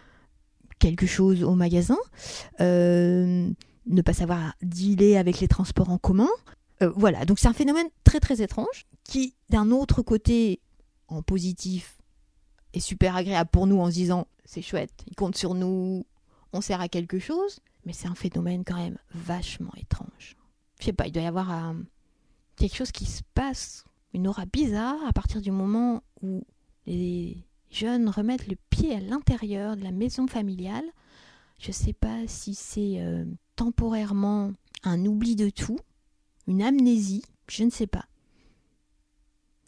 quelque 0.78 1.06
chose 1.06 1.42
au 1.42 1.54
magasin. 1.54 1.98
Ne 3.86 4.02
pas 4.02 4.12
savoir 4.12 4.54
dealer 4.62 5.16
avec 5.16 5.40
les 5.40 5.48
transports 5.48 5.90
en 5.90 5.98
commun. 5.98 6.28
Euh, 6.82 6.92
voilà, 6.96 7.24
donc 7.24 7.38
c'est 7.38 7.48
un 7.48 7.52
phénomène 7.52 7.88
très 8.04 8.20
très 8.20 8.42
étrange 8.42 8.86
qui, 9.04 9.34
d'un 9.50 9.70
autre 9.70 10.02
côté, 10.02 10.60
en 11.08 11.22
positif, 11.22 11.98
est 12.72 12.80
super 12.80 13.16
agréable 13.16 13.50
pour 13.50 13.66
nous 13.66 13.80
en 13.80 13.86
se 13.86 13.94
disant 13.94 14.26
c'est 14.44 14.62
chouette, 14.62 14.92
il 15.06 15.14
compte 15.14 15.36
sur 15.36 15.54
nous, 15.54 16.04
on 16.52 16.60
sert 16.60 16.80
à 16.80 16.88
quelque 16.88 17.18
chose, 17.18 17.60
mais 17.84 17.92
c'est 17.92 18.08
un 18.08 18.14
phénomène 18.14 18.64
quand 18.64 18.76
même 18.76 18.98
vachement 19.14 19.72
étrange. 19.76 20.36
Je 20.78 20.86
sais 20.86 20.92
pas, 20.92 21.06
il 21.06 21.12
doit 21.12 21.22
y 21.22 21.26
avoir 21.26 21.50
euh, 21.52 21.74
quelque 22.56 22.76
chose 22.76 22.92
qui 22.92 23.06
se 23.06 23.22
passe, 23.34 23.84
une 24.14 24.28
aura 24.28 24.46
bizarre 24.46 24.98
à 25.06 25.12
partir 25.12 25.40
du 25.40 25.50
moment 25.50 26.02
où 26.20 26.44
les 26.86 27.46
jeunes 27.70 28.08
remettent 28.08 28.48
le 28.48 28.56
pied 28.70 28.94
à 28.94 29.00
l'intérieur 29.00 29.76
de 29.76 29.82
la 29.82 29.92
maison 29.92 30.26
familiale. 30.26 30.84
Je 31.58 31.72
sais 31.72 31.92
pas 31.92 32.26
si 32.26 32.54
c'est 32.54 32.96
euh, 32.98 33.24
temporairement 33.56 34.52
un 34.84 35.04
oubli 35.04 35.36
de 35.36 35.50
tout, 35.50 35.78
une 36.46 36.62
amnésie, 36.62 37.24
je 37.48 37.64
ne 37.64 37.70
sais 37.70 37.86
pas. 37.86 38.06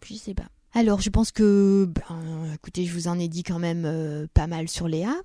Je 0.03 0.13
sais 0.13 0.33
pas. 0.33 0.49
Alors, 0.73 0.99
je 1.01 1.09
pense 1.09 1.31
que, 1.31 1.85
ben, 1.85 2.53
écoutez, 2.53 2.85
je 2.85 2.93
vous 2.93 3.07
en 3.07 3.17
ai 3.17 3.27
dit 3.27 3.43
quand 3.43 3.59
même 3.59 3.85
euh, 3.85 4.27
pas 4.33 4.45
mal 4.45 4.67
sur 4.67 4.87
Léa. 4.87 5.15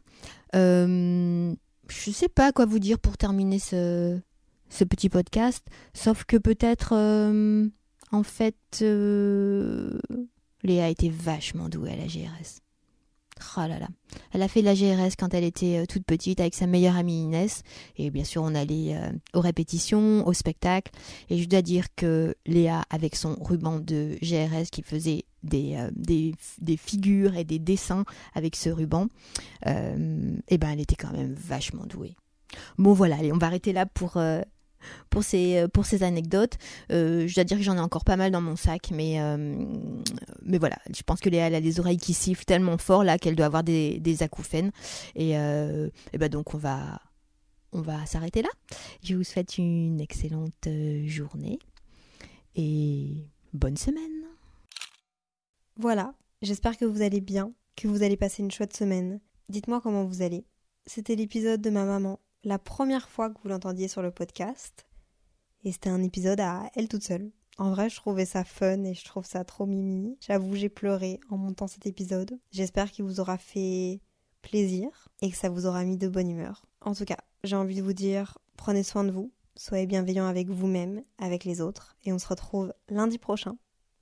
Euh, 0.55 1.53
je 1.89 2.11
ne 2.11 2.15
sais 2.15 2.29
pas 2.29 2.53
quoi 2.53 2.67
vous 2.67 2.79
dire 2.79 3.01
pour 3.01 3.17
terminer 3.19 3.59
ce, 3.59 4.19
ce 4.69 4.85
petit 4.85 5.09
podcast, 5.09 5.67
sauf 5.93 6.25
que 6.25 6.37
peut-être, 6.37 6.95
euh, 6.95 7.67
en 8.13 8.23
fait, 8.23 8.57
Léa 10.63 10.89
était 10.89 11.11
vachement 11.11 11.69
douée 11.69 11.93
à 11.93 11.97
la 11.97 12.07
GRS. 12.07 12.61
Oh 13.57 13.61
là 13.61 13.79
là. 13.79 13.89
Elle 14.33 14.43
a 14.43 14.49
fait 14.49 14.61
de 14.61 14.67
la 14.67 14.75
GRS 14.75 15.15
quand 15.19 15.35
elle 15.35 15.45
était 15.45 15.79
euh, 15.79 15.87
toute 15.87 16.05
petite 16.05 16.41
avec 16.41 16.55
sa 16.55 16.67
meilleure 16.67 16.97
amie 16.97 17.23
Inès. 17.23 17.63
Et 17.97 18.11
bien 18.11 18.25
sûr, 18.25 18.43
on 18.43 18.55
allait 18.55 18.97
euh, 18.97 19.11
aux 19.35 19.41
répétitions, 19.41 20.27
au 20.27 20.33
spectacle. 20.33 20.93
Et 21.29 21.39
je 21.39 21.49
dois 21.49 21.63
dire 21.63 21.87
que 21.95 22.35
Léa, 22.47 22.83
avec 22.91 23.17
son 23.17 23.37
ruban 23.41 23.79
de 23.79 24.17
GRS 24.23 24.71
qui 24.71 24.83
faisait 24.83 25.25
des, 25.43 25.77
euh, 25.77 25.91
des, 25.95 26.35
des, 26.61 26.77
figures 26.77 27.37
et 27.37 27.45
des 27.45 27.59
dessins 27.59 28.05
avec 28.35 28.57
ce 28.57 28.69
ruban, 28.69 29.09
eh 29.67 30.59
ben, 30.59 30.71
elle 30.71 30.81
était 30.81 30.97
quand 30.97 31.13
même 31.13 31.33
vachement 31.33 31.87
douée. 31.87 32.17
Bon 32.79 32.93
voilà, 32.93 33.17
allez, 33.17 33.33
on 33.33 33.39
va 33.39 33.47
arrêter 33.47 33.73
là 33.73 33.87
pour 33.87 34.19
pour 35.09 35.25
ces, 35.25 35.59
euh, 35.59 35.69
pour 35.69 35.87
ces 35.87 36.03
anecdotes. 36.03 36.59
Euh, 36.91 37.27
je 37.27 37.35
dois 37.35 37.45
dire 37.45 37.57
que 37.57 37.63
j'en 37.63 37.77
ai 37.77 37.81
encore 37.81 38.05
pas 38.05 38.17
mal 38.17 38.31
dans 38.31 38.41
mon 38.41 38.57
sac, 38.57 38.91
mais, 38.93 39.21
euh, 39.21 39.37
mais 40.43 40.59
voilà, 40.59 40.77
je 40.95 41.03
pense 41.03 41.21
que 41.21 41.29
Léa 41.29 41.47
elle 41.47 41.55
a 41.55 41.61
les 41.61 41.81
oreilles 41.81 41.99
qui 41.99 42.15
sifflent 42.15 42.45
tellement 42.45 42.79
fort 42.79 43.05
là 43.05 43.19
qu'elle 43.19 43.37
doit 43.37 43.47
avoir 43.47 43.65
des, 43.65 43.99
des 44.01 44.23
acouphènes. 44.23 44.71
Et, 45.15 45.31
et 45.33 46.19
ben 46.19 46.29
donc 46.29 46.55
on 46.55 46.59
va, 46.59 47.01
on 47.73 47.81
va 47.81 48.05
s'arrêter 48.07 48.43
là. 48.43 48.49
Je 49.03 49.15
vous 49.15 49.25
souhaite 49.25 49.59
une 49.59 50.01
excellente 50.01 50.69
journée 51.05 51.59
et 52.57 53.27
bonne 53.53 53.77
semaine. 53.77 54.25
Voilà, 55.77 56.15
j'espère 56.43 56.77
que 56.77 56.85
vous 56.85 57.03
allez 57.03 57.21
bien, 57.21 57.53
que 57.77 57.89
vous 57.89 58.03
allez 58.03 58.17
passer 58.17 58.43
une 58.43 58.51
chouette 58.51 58.77
semaine. 58.77 59.21
Dites-moi 59.49 59.81
comment 59.81 60.05
vous 60.05 60.23
allez. 60.23 60.45
C'était 60.87 61.15
l'épisode 61.15 61.61
de 61.61 61.71
ma 61.71 61.85
maman 61.85 62.21
la 62.45 62.59
première 62.59 63.09
fois 63.09 63.31
que 63.31 63.39
vous 63.43 63.49
l'entendiez 63.49 63.89
sur 63.89 64.03
le 64.03 64.11
podcast. 64.11 64.87
Et 65.65 65.73
c'était 65.73 65.91
un 65.91 66.03
épisode 66.03 66.41
à 66.41 66.71
elle 66.75 66.89
toute 66.89 67.05
seule. 67.05 67.31
En 67.59 67.71
vrai, 67.71 67.91
je 67.91 67.97
trouvais 67.97 68.25
ça 68.25 68.45
fun 68.45 68.85
et 68.85 68.95
je 68.95 69.05
trouve 69.05 69.27
ça 69.27 69.45
trop 69.45 69.67
mimi. 69.67 70.17
J'avoue, 70.21 70.55
j'ai 70.55 70.71
pleuré 70.71 71.21
en 71.29 71.37
montant 71.37 71.67
cet 71.67 71.87
épisode. 71.87 72.39
J'espère 72.53 72.91
qu'il 72.91 73.05
vous 73.05 73.21
aura 73.21 73.37
fait 73.37 74.01
plaisir 74.41 75.09
et 75.21 75.31
que 75.31 75.37
ça 75.37 75.51
vous 75.51 75.67
aura 75.67 75.85
mis 75.85 75.99
de 75.99 76.09
bonne 76.09 76.31
humeur. 76.31 76.65
En 76.81 76.95
tout 76.95 77.05
cas, 77.05 77.19
j'ai 77.45 77.57
envie 77.57 77.77
de 77.77 77.83
vous 77.83 77.93
dire, 77.93 78.39
prenez 78.57 78.83
soin 78.83 79.05
de 79.05 79.11
vous, 79.11 79.31
soyez 79.57 79.87
bienveillants 79.87 80.27
avec 80.27 80.49
vous-même, 80.49 81.03
avec 81.19 81.45
les 81.45 81.61
autres, 81.61 81.97
et 82.05 82.13
on 82.15 82.19
se 82.19 82.29
retrouve 82.29 82.73
lundi 82.89 83.19
prochain 83.19 83.57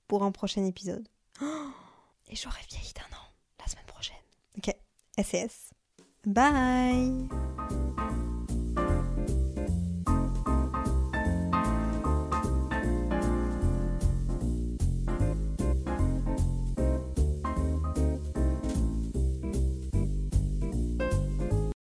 pour 0.07 0.23
un 0.23 0.31
prochain 0.31 0.63
épisode. 0.63 1.07
et 1.41 2.35
j'aurai 2.35 2.61
vieilli 2.69 2.93
d'un 2.93 3.17
an 3.17 3.23
la 3.59 3.67
semaine 3.67 3.85
prochaine. 3.85 4.15
Ok, 4.57 4.73
SES. 5.21 5.73
Bye 6.25 7.27